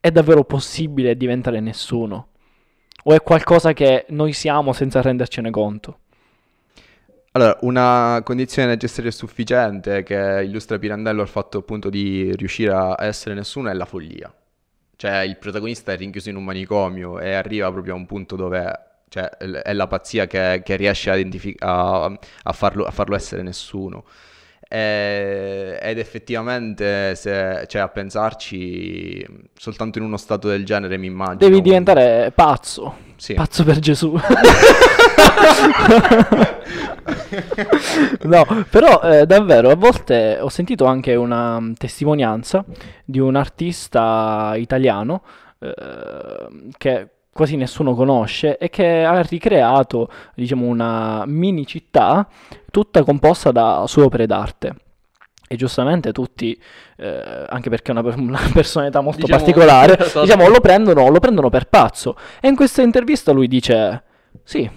è 0.00 0.10
davvero 0.10 0.44
possibile 0.44 1.14
diventare 1.14 1.60
nessuno? 1.60 2.28
O 3.08 3.12
è 3.12 3.22
qualcosa 3.22 3.72
che 3.72 4.04
noi 4.08 4.32
siamo 4.32 4.72
senza 4.72 5.00
rendercene 5.00 5.50
conto? 5.50 5.98
Allora, 7.32 7.56
una 7.60 8.20
condizione 8.24 8.66
necessaria 8.68 9.10
e 9.10 9.12
sufficiente 9.12 10.02
che 10.02 10.42
illustra 10.44 10.76
Pirandello 10.78 11.22
al 11.22 11.28
fatto 11.28 11.58
appunto 11.58 11.88
di 11.88 12.34
riuscire 12.34 12.72
a 12.72 12.96
essere 12.98 13.36
nessuno 13.36 13.68
è 13.68 13.74
la 13.74 13.84
follia. 13.84 14.34
Cioè, 14.96 15.18
il 15.18 15.36
protagonista 15.36 15.92
è 15.92 15.96
rinchiuso 15.96 16.30
in 16.30 16.36
un 16.36 16.42
manicomio 16.42 17.20
e 17.20 17.34
arriva 17.34 17.70
proprio 17.70 17.92
a 17.92 17.96
un 17.96 18.06
punto 18.06 18.34
dove 18.34 18.72
cioè, 19.08 19.28
è 19.28 19.72
la 19.72 19.86
pazzia 19.86 20.26
che, 20.26 20.62
che 20.64 20.74
riesce 20.74 21.10
a, 21.10 21.14
identifi- 21.14 21.56
a- 21.60 22.06
a 22.06 22.52
farlo, 22.52 22.86
a 22.86 22.90
farlo 22.90 23.14
essere 23.14 23.42
nessuno. 23.42 24.04
E- 24.68 25.78
ed 25.80 25.98
effettivamente, 25.98 27.14
se, 27.14 27.64
cioè, 27.68 27.82
a 27.82 27.88
pensarci, 27.88 29.24
soltanto 29.56 29.98
in 29.98 30.04
uno 30.04 30.16
stato 30.16 30.48
del 30.48 30.64
genere 30.64 30.96
mi 30.96 31.06
immagino. 31.06 31.38
Devi 31.38 31.62
diventare 31.62 32.32
pazzo. 32.34 33.04
Sì. 33.16 33.34
Pazzo 33.34 33.64
per 33.64 33.78
Gesù. 33.78 34.18
no, 38.22 38.64
però 38.68 39.00
eh, 39.02 39.26
davvero 39.26 39.70
a 39.70 39.76
volte 39.76 40.38
ho 40.40 40.48
sentito 40.48 40.84
anche 40.84 41.14
una 41.14 41.60
mm, 41.60 41.72
testimonianza 41.74 42.64
di 43.04 43.18
un 43.18 43.36
artista 43.36 44.54
italiano 44.56 45.22
eh, 45.58 45.72
che 46.76 47.08
quasi 47.36 47.54
nessuno 47.56 47.94
conosce 47.94 48.58
e 48.58 48.68
che 48.70 49.04
ha 49.04 49.20
ricreato, 49.20 50.10
diciamo, 50.34 50.66
una 50.66 51.24
mini 51.26 51.66
città 51.66 52.26
tutta 52.72 53.04
composta 53.04 53.52
da 53.52 53.84
sue 53.86 54.02
opere 54.02 54.26
d'arte. 54.26 54.74
E 55.48 55.54
giustamente 55.54 56.10
tutti, 56.10 56.60
eh, 56.96 57.44
anche 57.48 57.70
perché 57.70 57.92
è 57.92 57.96
una, 57.96 58.02
una 58.16 58.40
personalità 58.52 59.00
molto 59.00 59.20
Diciamo- 59.20 59.38
particolare, 59.38 59.96
esatto. 60.00 60.22
diciamo, 60.22 60.48
lo 60.48 60.60
prendono, 60.60 61.08
lo 61.08 61.20
prendono 61.20 61.50
per 61.50 61.68
pazzo. 61.68 62.16
E 62.40 62.48
in 62.48 62.56
questa 62.56 62.82
intervista 62.82 63.30
lui 63.30 63.46
dice: 63.46 64.02
Sì, 64.42 64.68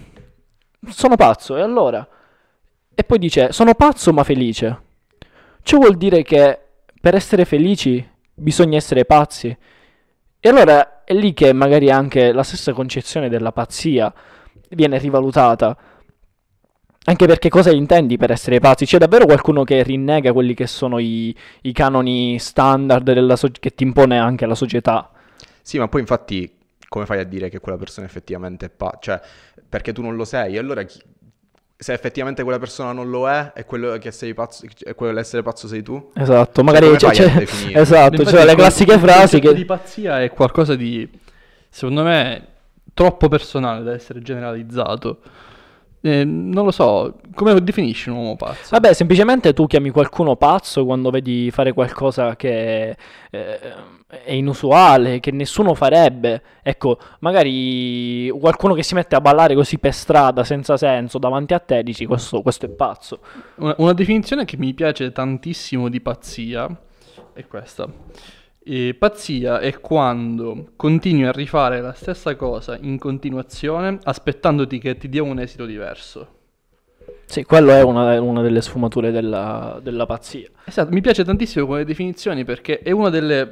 sono 0.89 1.15
pazzo, 1.15 1.57
e 1.57 1.61
allora? 1.61 2.07
E 2.93 3.03
poi 3.03 3.17
dice: 3.17 3.51
Sono 3.51 3.73
pazzo 3.73 4.13
ma 4.13 4.23
felice. 4.23 4.81
Ciò 5.63 5.77
vuol 5.77 5.97
dire 5.97 6.21
che 6.21 6.59
per 7.01 7.15
essere 7.15 7.45
felici 7.45 8.07
bisogna 8.33 8.77
essere 8.77 9.05
pazzi. 9.05 9.55
E 10.39 10.49
allora 10.49 10.98
è 11.09 11.13
lì 11.15 11.33
che 11.33 11.53
magari 11.53 11.89
anche 11.89 12.31
la 12.31 12.43
stessa 12.43 12.71
concezione 12.71 13.29
della 13.29 13.51
pazzia 13.51 14.13
viene 14.69 14.99
rivalutata. 14.99 15.75
Anche 17.05 17.25
perché 17.25 17.49
cosa 17.49 17.71
intendi 17.71 18.15
per 18.15 18.29
essere 18.29 18.59
pazzi? 18.59 18.85
C'è 18.85 18.99
davvero 18.99 19.25
qualcuno 19.25 19.63
che 19.63 19.81
rinnega 19.81 20.31
quelli 20.31 20.53
che 20.53 20.67
sono 20.67 20.99
i, 20.99 21.35
i 21.63 21.71
canoni 21.71 22.37
standard 22.37 23.33
so- 23.33 23.49
che 23.59 23.73
ti 23.73 23.81
impone 23.81 24.19
anche 24.19 24.45
la 24.45 24.53
società? 24.53 25.09
Sì, 25.63 25.79
ma 25.79 25.87
poi 25.87 26.01
infatti 26.01 26.57
come 26.87 27.07
fai 27.07 27.19
a 27.21 27.23
dire 27.23 27.49
che 27.49 27.59
quella 27.59 27.79
persona 27.79 28.05
effettivamente 28.05 28.67
è 28.67 28.69
pazza? 28.69 28.99
Cioè, 28.99 29.21
perché 29.67 29.93
tu 29.93 30.03
non 30.03 30.15
lo 30.15 30.25
sei, 30.25 30.59
allora 30.59 30.83
chi- 30.83 31.01
se 31.81 31.93
effettivamente 31.93 32.43
quella 32.43 32.59
persona 32.59 32.91
non 32.91 33.09
lo 33.09 33.29
è, 33.29 33.53
è 33.53 33.63
quello 33.65 33.97
che 33.99 34.11
sei 34.11 34.33
pazzo, 34.33 34.65
è 34.83 34.93
quello 34.95 35.13
dell'essere 35.13 35.41
pazzo 35.43 35.65
sei 35.65 35.81
tu? 35.81 36.11
Esatto, 36.13 36.61
magari 36.61 36.87
come 36.87 36.97
c'è, 36.97 37.07
fai 37.07 37.17
a 37.25 37.29
c'è- 37.29 37.39
definire? 37.39 37.79
esatto, 37.79 38.15
Infatti 38.15 38.35
cioè 38.35 38.45
le 38.45 38.55
classiche 38.55 38.93
il 38.95 38.99
frasi 38.99 39.39
che 39.39 39.53
di 39.53 39.63
pazzia 39.63 40.21
è 40.21 40.29
qualcosa 40.29 40.75
di, 40.75 41.09
secondo 41.69 42.03
me, 42.03 42.47
troppo 42.93 43.29
personale 43.29 43.83
da 43.83 43.93
essere 43.93 44.21
generalizzato. 44.21 45.19
Eh, 46.01 46.23
non 46.23 46.63
lo 46.63 46.71
so, 46.71 47.19
come 47.33 47.61
definisci 47.61 48.09
un 48.09 48.15
uomo 48.15 48.35
pazzo? 48.37 48.69
Vabbè, 48.71 48.93
semplicemente 48.93 49.53
tu 49.53 49.67
chiami 49.67 49.89
qualcuno 49.89 50.37
pazzo 50.37 50.85
quando 50.85 51.09
vedi 51.09 51.51
fare 51.51 51.73
qualcosa 51.73 52.35
che 52.37 52.95
eh, 53.29 53.59
è 54.07 54.31
inusuale, 54.31 55.19
che 55.19 55.31
nessuno 55.31 55.73
farebbe. 55.73 56.41
Ecco, 56.63 56.99
magari 57.19 58.29
qualcuno 58.39 58.73
che 58.73 58.83
si 58.83 58.93
mette 58.95 59.15
a 59.15 59.21
ballare 59.21 59.55
così 59.55 59.77
per 59.77 59.93
strada 59.93 60.43
senza 60.43 60.77
senso 60.77 61.17
davanti 61.17 61.53
a 61.53 61.59
te 61.59 61.83
dici 61.83 62.05
questo, 62.05 62.41
questo 62.41 62.65
è 62.65 62.69
pazzo. 62.69 63.19
Una, 63.55 63.75
una 63.79 63.93
definizione 63.93 64.45
che 64.45 64.57
mi 64.57 64.73
piace 64.73 65.11
tantissimo 65.11 65.89
di 65.89 65.99
pazzia 65.99 66.67
è 67.33 67.45
questa. 67.45 67.87
E 68.71 68.93
pazzia 68.93 69.57
è 69.57 69.79
quando 69.79 70.73
continui 70.75 71.23
a 71.23 71.31
rifare 71.31 71.81
la 71.81 71.93
stessa 71.93 72.35
cosa 72.35 72.77
in 72.79 72.99
continuazione 72.99 73.97
aspettandoti 74.03 74.77
che 74.77 74.95
ti 74.95 75.09
dia 75.09 75.23
un 75.23 75.39
esito 75.39 75.65
diverso. 75.65 76.27
Sì, 77.25 77.45
quello 77.45 77.71
è 77.71 77.81
una, 77.81 78.21
una 78.21 78.43
delle 78.43 78.61
sfumature 78.61 79.09
della, 79.09 79.79
della 79.81 80.05
pazzia. 80.05 80.49
Esatto, 80.65 80.91
mi 80.91 81.01
piace 81.01 81.23
tantissimo 81.23 81.65
come 81.65 81.83
definizioni 81.83 82.43
perché 82.43 82.77
è 82.77 82.91
una 82.91 83.09
delle 83.09 83.51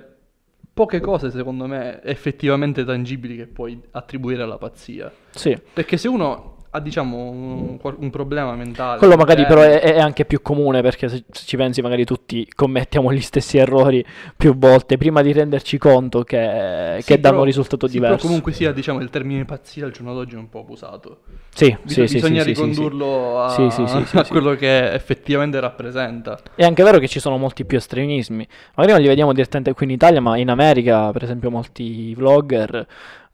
poche 0.72 1.00
cose, 1.00 1.32
secondo 1.32 1.66
me, 1.66 2.00
effettivamente 2.04 2.86
tangibili 2.86 3.36
che 3.38 3.48
puoi 3.48 3.82
attribuire 3.90 4.44
alla 4.44 4.60
pazzia. 4.60 5.12
Sì. 5.32 5.60
Perché 5.74 5.98
se 5.98 6.08
uno 6.08 6.57
ha, 6.78 6.80
diciamo, 6.80 7.18
un, 7.30 7.78
un 7.82 8.10
problema 8.10 8.56
mentale... 8.56 8.98
Quello 8.98 9.16
magari 9.16 9.42
eh, 9.42 9.46
però 9.46 9.62
è, 9.62 9.80
è 9.80 10.00
anche 10.00 10.26
più 10.26 10.42
comune 10.42 10.82
perché 10.82 11.10
se 11.10 11.26
ci 11.32 11.58
pensi 11.58 11.82
magari 11.82 12.06
tutti 12.06 12.48
commettiamo 12.54 13.12
gli 13.12 13.22
stessi 13.22 13.58
errori 13.58 14.04
più 14.36 14.58
volte 14.58 14.98
prima 14.98 15.22
di 15.22 15.34
renderci 15.34 15.78
conto 15.78 16.24
che, 16.24 16.98
sì, 17.00 17.06
che 17.06 17.20
danno 17.20 17.40
un 17.40 17.46
risultato 17.46 17.88
sì, 17.88 17.94
diverso. 17.94 18.16
Però 18.16 18.28
comunque 18.28 18.54
sia, 18.54 18.72
diciamo, 18.72 19.02
il 19.02 19.10
termine 19.10 19.46
pazzia 19.46 19.86
al 19.86 19.92
giorno 19.92 20.14
d'oggi 20.14 20.36
è 20.36 20.38
un 20.38 20.50
po' 20.50 20.60
abusato. 20.60 21.20
Sì, 21.54 21.76
Bis- 21.82 22.04
sì, 22.04 22.14
bisogna 22.14 22.42
sì, 22.42 22.50
ricondurlo 22.50 23.42
a, 23.42 23.56
a 24.14 24.26
quello 24.26 24.56
che 24.56 24.92
effettivamente 24.94 25.60
rappresenta. 25.60 26.40
È 26.56 26.64
anche 26.64 26.84
vero 26.84 27.00
che 27.00 27.08
ci 27.08 27.20
sono 27.20 27.38
molti 27.38 27.66
più 27.66 27.78
estremismi. 27.78 28.48
Magari 28.76 28.94
non 28.94 29.02
li 29.02 29.08
vediamo 29.08 29.34
direttamente 29.34 29.74
qui 29.74 29.86
in 29.86 29.92
Italia, 29.92 30.22
ma 30.22 30.38
in 30.38 30.50
America, 30.50 31.12
per 31.12 31.24
esempio, 31.24 31.50
molti 31.50 32.14
vlogger 32.14 32.86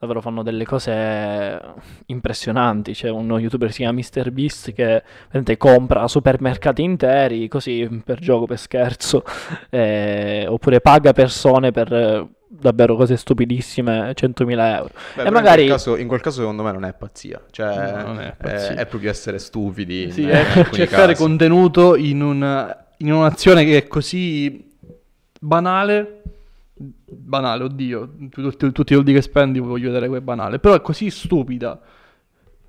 davvero 0.04 0.22
fanno 0.22 0.44
delle 0.44 0.66
cose 0.66 1.60
impressionanti. 2.08 2.92
C'è 2.94 3.10
uno 3.10 3.40
youtuber 3.40 3.68
che 3.68 3.74
si 3.74 3.80
chiama 3.82 4.00
MrBeast 4.00 4.74
che 4.74 5.04
veramente 5.28 5.58
compra 5.58 6.08
supermercati 6.08 6.84
interi 6.84 7.48
così 7.48 8.02
per 8.04 8.20
gioco, 8.20 8.46
per 8.46 8.60
scherzo, 8.60 9.24
eh, 9.70 10.46
oppure 10.48 10.82
paga 10.82 11.14
persone 11.14 11.72
per 11.72 11.92
eh, 11.94 12.28
davvero 12.50 12.96
cose 12.96 13.16
stupidissime, 13.16 14.14
100.000 14.14 14.76
euro. 14.76 14.90
Beh, 15.16 15.24
e 15.24 15.30
magari 15.32 15.62
in, 15.64 15.68
quel 15.70 15.78
caso, 15.78 15.96
in 15.96 16.08
quel 16.08 16.22
caso 16.22 16.40
secondo 16.42 16.64
me 16.64 16.72
non 16.74 16.84
è 16.86 16.94
pazzia, 16.94 17.42
cioè 17.50 18.02
No, 18.04 18.08
non 18.08 18.20
è 18.20 18.36
è, 18.36 18.36
pazzia. 18.36 18.76
è 18.76 18.86
proprio 18.86 19.10
essere 19.10 19.40
stupidi. 19.40 20.12
Sì, 20.12 20.24
in 20.24 20.30
è 20.30 20.40
alcuni 20.60 20.66
cercare 20.72 21.14
casi. 21.14 21.24
contenuto 21.24 21.96
in, 21.96 22.22
un- 22.22 22.76
in 22.98 23.12
un'azione 23.14 23.64
che 23.64 23.78
è 23.78 23.88
così 23.88 24.70
banale. 25.40 26.23
Banale, 27.06 27.64
oddio, 27.64 28.16
tutti, 28.30 28.72
tutti 28.72 28.94
i 28.94 28.96
soldi 28.96 29.14
che 29.14 29.22
spendi 29.22 29.60
voglio 29.60 29.88
vedere 29.88 30.10
che 30.10 30.18
è 30.18 30.22
banale, 30.22 30.60
però 30.60 30.76
è 30.76 30.82
così 30.82 31.10
stupida. 31.10 31.80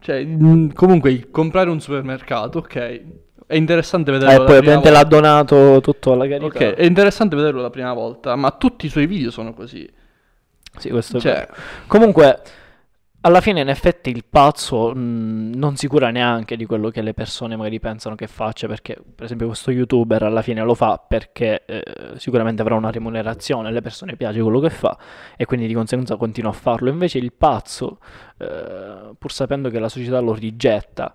Cioè, 0.00 0.24
mh, 0.24 0.72
comunque, 0.72 1.28
comprare 1.30 1.70
un 1.70 1.80
supermercato, 1.80 2.58
ok, 2.58 3.02
è 3.46 3.56
interessante 3.56 4.10
vederlo 4.10 4.42
eh, 4.42 4.46
poi 4.46 4.56
ovviamente 4.58 4.90
l'ha 4.90 5.04
donato 5.04 5.80
tutto 5.82 6.12
alla 6.12 6.26
carità. 6.26 6.46
Ok, 6.46 6.74
è 6.74 6.84
interessante 6.84 7.36
vederlo 7.36 7.60
la 7.60 7.70
prima 7.70 7.92
volta, 7.92 8.36
ma 8.36 8.50
tutti 8.52 8.86
i 8.86 8.88
suoi 8.88 9.06
video 9.06 9.30
sono 9.30 9.52
così. 9.54 9.88
Sì, 10.76 10.90
questo 10.90 11.18
è 11.18 11.20
Cioè, 11.20 11.32
vero. 11.32 11.54
Comunque, 11.86 12.40
alla 13.26 13.40
fine, 13.40 13.62
in 13.62 13.70
effetti, 13.70 14.10
il 14.10 14.22
pazzo 14.28 14.94
mh, 14.94 15.52
non 15.54 15.76
si 15.76 15.86
cura 15.86 16.10
neanche 16.10 16.56
di 16.56 16.66
quello 16.66 16.90
che 16.90 17.00
le 17.00 17.14
persone 17.14 17.56
magari 17.56 17.80
pensano 17.80 18.14
che 18.16 18.26
faccia, 18.26 18.66
perché, 18.66 18.98
per 19.14 19.24
esempio, 19.24 19.46
questo 19.46 19.70
youtuber 19.70 20.24
alla 20.24 20.42
fine 20.42 20.62
lo 20.62 20.74
fa 20.74 21.02
perché 21.06 21.64
eh, 21.64 21.82
sicuramente 22.16 22.60
avrà 22.60 22.74
una 22.74 22.90
remunerazione, 22.90 23.68
alle 23.68 23.80
persone 23.80 24.16
piace 24.16 24.42
quello 24.42 24.60
che 24.60 24.68
fa 24.68 24.98
e 25.38 25.46
quindi 25.46 25.66
di 25.66 25.72
conseguenza 25.72 26.16
continua 26.16 26.50
a 26.50 26.54
farlo. 26.54 26.90
Invece 26.90 27.16
il 27.16 27.32
pazzo, 27.32 27.98
eh, 28.36 29.14
pur 29.18 29.32
sapendo 29.32 29.70
che 29.70 29.78
la 29.78 29.88
società 29.88 30.20
lo 30.20 30.34
rigetta, 30.34 31.14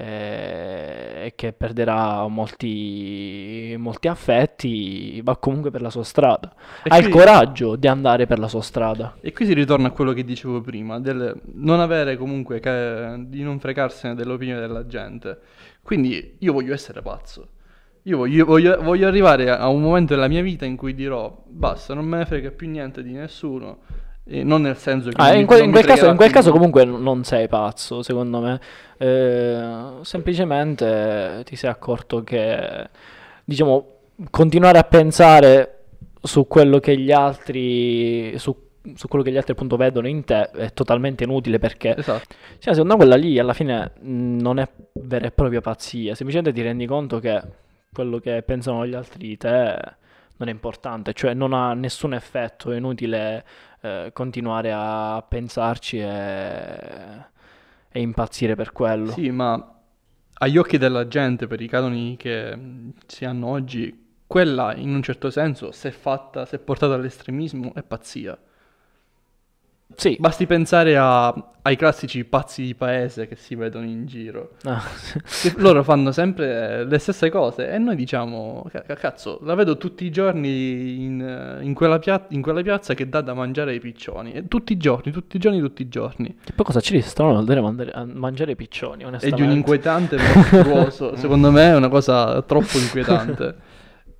eh, 0.00 1.24
e 1.26 1.32
che 1.34 1.52
perderà 1.52 2.26
molti, 2.28 3.74
molti 3.78 4.08
affetti, 4.08 5.20
va 5.22 5.36
comunque 5.36 5.70
per 5.70 5.82
la 5.82 5.90
sua 5.90 6.04
strada. 6.04 6.54
e 6.84 6.88
Ha 6.90 6.96
il 6.98 7.04
qui- 7.04 7.12
coraggio 7.12 7.74
di 7.76 7.86
andare 7.88 8.26
per 8.26 8.38
la 8.38 8.48
sua 8.48 8.62
strada. 8.62 9.16
E 9.20 9.32
qui 9.32 9.44
si 9.44 9.54
ritorna 9.54 9.88
a 9.88 9.90
quello 9.90 10.12
che 10.12 10.24
dicevo 10.24 10.60
prima, 10.60 11.00
del 11.00 11.38
non 11.54 11.80
avere 11.80 12.16
comunque, 12.16 12.60
che- 12.60 13.24
di 13.26 13.42
non 13.42 13.58
fregarsene 13.58 14.14
dell'opinione 14.14 14.60
della 14.60 14.86
gente. 14.86 15.38
Quindi 15.82 16.36
io 16.38 16.52
voglio 16.52 16.72
essere 16.74 17.02
pazzo. 17.02 17.48
Io 18.02 18.16
voglio, 18.18 18.44
voglio- 18.46 18.80
voglio 18.80 19.06
arrivare 19.08 19.50
a 19.50 19.68
un 19.68 19.82
momento 19.82 20.14
della 20.14 20.28
mia 20.28 20.40
vita 20.42 20.64
in 20.64 20.76
cui 20.76 20.94
dirò, 20.94 21.42
basta, 21.46 21.92
non 21.94 22.06
me 22.06 22.18
ne 22.18 22.24
frega 22.26 22.50
più 22.52 22.68
niente 22.68 23.02
di 23.02 23.12
nessuno. 23.12 23.80
Non 24.30 24.62
nel 24.62 24.76
senso 24.76 25.08
che... 25.08 25.16
Ah, 25.16 25.34
in, 25.34 25.46
que- 25.46 25.62
in 25.62 25.70
quel 25.70 25.86
caso, 25.86 26.08
in 26.08 26.16
quel 26.16 26.30
caso 26.30 26.52
comunque 26.52 26.84
non 26.84 27.24
sei 27.24 27.48
pazzo, 27.48 28.02
secondo 28.02 28.40
me. 28.40 28.60
Eh, 28.98 29.92
semplicemente 30.02 31.42
ti 31.44 31.56
sei 31.56 31.70
accorto 31.70 32.22
che, 32.22 32.88
diciamo, 33.44 33.86
continuare 34.30 34.78
a 34.78 34.84
pensare 34.84 35.84
su 36.20 36.46
quello 36.46 36.78
che 36.78 36.98
gli 36.98 37.10
altri, 37.10 38.36
su, 38.38 38.54
su 38.94 39.08
quello 39.08 39.24
che 39.24 39.30
gli 39.30 39.36
altri 39.36 39.52
appunto 39.52 39.76
vedono 39.76 40.08
in 40.08 40.24
te 40.24 40.50
è 40.50 40.72
totalmente 40.74 41.24
inutile 41.24 41.58
perché, 41.58 41.96
Esatto. 41.96 42.34
cioè, 42.58 42.74
secondo 42.74 42.96
me 42.96 42.96
quella 42.96 43.16
lì 43.16 43.38
alla 43.38 43.54
fine 43.54 43.92
mh, 43.98 44.40
non 44.40 44.58
è 44.58 44.68
vera 44.92 45.26
e 45.26 45.30
propria 45.30 45.62
pazzia, 45.62 46.14
semplicemente 46.14 46.52
ti 46.52 46.62
rendi 46.62 46.84
conto 46.86 47.18
che 47.18 47.40
quello 47.90 48.18
che 48.18 48.42
pensano 48.42 48.86
gli 48.86 48.94
altri 48.94 49.28
di 49.28 49.36
te 49.38 49.96
non 50.38 50.48
è 50.48 50.50
importante, 50.50 51.12
cioè 51.12 51.34
non 51.34 51.52
ha 51.52 51.74
nessun 51.74 52.14
effetto, 52.14 52.72
è 52.72 52.76
inutile 52.76 53.44
eh, 53.80 54.10
continuare 54.12 54.72
a 54.74 55.24
pensarci 55.26 55.98
e, 55.98 57.26
e 57.90 58.00
impazzire 58.00 58.54
per 58.54 58.72
quello. 58.72 59.12
Sì, 59.12 59.30
ma 59.30 59.74
agli 60.40 60.56
occhi 60.56 60.78
della 60.78 61.06
gente, 61.08 61.46
per 61.46 61.60
i 61.60 61.68
canoni 61.68 62.16
che 62.16 62.54
mh, 62.54 62.92
si 63.06 63.24
hanno 63.24 63.48
oggi, 63.48 64.06
quella 64.26 64.74
in 64.74 64.94
un 64.94 65.02
certo 65.02 65.30
senso, 65.30 65.72
se 65.72 65.90
fatta, 65.90 66.44
se 66.44 66.58
portata 66.58 66.94
all'estremismo, 66.94 67.72
è 67.74 67.82
pazzia. 67.82 68.38
Sì, 70.00 70.16
Basti 70.20 70.46
pensare 70.46 70.96
a- 70.96 71.34
ai 71.62 71.74
classici 71.74 72.24
pazzi 72.24 72.62
di 72.62 72.76
paese 72.76 73.26
che 73.26 73.34
si 73.34 73.56
vedono 73.56 73.84
in 73.84 74.06
giro. 74.06 74.52
Ah, 74.62 74.80
loro 75.56 75.82
fanno 75.82 76.12
sempre 76.12 76.84
le 76.84 76.98
stesse 76.98 77.28
cose 77.30 77.68
e 77.68 77.78
noi 77.78 77.96
diciamo, 77.96 78.64
"Ca- 78.70 78.82
ca- 78.82 78.94
cazzo, 78.94 79.40
la 79.42 79.56
vedo 79.56 79.76
tutti 79.76 80.04
i 80.04 80.10
giorni 80.12 81.02
in, 81.04 81.58
in 81.62 81.74
quella 81.74 81.98
pia- 81.98 82.26
in 82.28 82.42
quella 82.42 82.62
piazza 82.62 82.94
che 82.94 83.08
dà 83.08 83.22
da 83.22 83.34
mangiare 83.34 83.72
ai 83.72 83.80
piccioni. 83.80 84.30
E 84.34 84.46
tutti 84.46 84.72
i 84.72 84.76
giorni, 84.76 85.10
tutti 85.10 85.34
i 85.36 85.40
giorni, 85.40 85.58
tutti 85.58 85.82
i 85.82 85.88
giorni. 85.88 86.36
Che 86.44 86.52
poi 86.52 86.64
cosa 86.64 86.78
c'è 86.78 86.92
di 86.92 87.02
strano 87.02 87.34
nel 87.34 87.44
dare 87.44 87.60
mandare- 87.60 87.90
a 87.90 88.04
mangiare 88.06 88.52
i 88.52 88.56
piccioni, 88.56 89.02
È 89.02 89.30
di 89.30 89.42
un 89.42 89.50
inquietante 89.50 90.16
mostruoso. 90.16 91.16
Secondo 91.18 91.50
me 91.50 91.70
è 91.70 91.74
una 91.74 91.88
cosa 91.88 92.40
troppo 92.42 92.78
inquietante. 92.78 93.56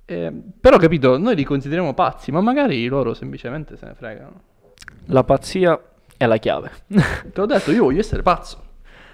Eh, 0.09 0.33
però 0.59 0.77
capito, 0.77 1.19
noi 1.19 1.35
li 1.35 1.43
consideriamo 1.43 1.93
pazzi, 1.93 2.31
ma 2.31 2.41
magari 2.41 2.87
loro 2.87 3.13
semplicemente 3.13 3.77
se 3.77 3.85
ne 3.85 3.93
fregano. 3.93 4.41
La 5.07 5.23
pazzia 5.23 5.79
è 6.17 6.25
la 6.25 6.37
chiave. 6.37 6.71
Te 6.87 7.31
l'ho 7.33 7.45
detto, 7.45 7.71
io 7.71 7.83
voglio 7.83 7.99
essere 7.99 8.21
pazzo. 8.21 8.67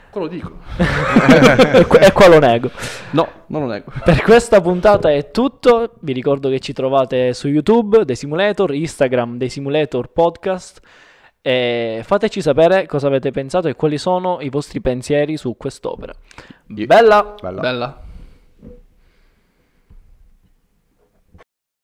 Quello 0.09 0.27
dico. 0.27 0.59
e 1.99 2.11
qua- 2.13 2.27
lo 2.27 2.39
nego. 2.39 2.71
No, 3.11 3.27
non 3.47 3.63
lo 3.63 3.67
nego. 3.67 3.91
Per 4.03 4.21
questa 4.21 4.61
puntata 4.61 5.11
è 5.11 5.29
tutto. 5.29 5.95
Vi 5.99 6.13
ricordo 6.13 6.49
che 6.49 6.59
ci 6.59 6.71
trovate 6.71 7.33
su 7.33 7.49
YouTube, 7.49 8.05
The 8.05 8.15
Simulator, 8.15 8.73
Instagram, 8.73 9.37
The 9.37 9.49
Simulator 9.49 10.07
Podcast. 10.11 10.79
E 11.41 12.01
fateci 12.03 12.41
sapere 12.41 12.85
cosa 12.85 13.07
avete 13.07 13.31
pensato 13.31 13.67
e 13.67 13.75
quali 13.75 13.97
sono 13.97 14.39
i 14.39 14.49
vostri 14.49 14.79
pensieri 14.79 15.37
su 15.37 15.57
quest'opera. 15.57 16.13
Bella! 16.65 17.35
Bella. 17.41 17.59
Bella. 17.61 18.04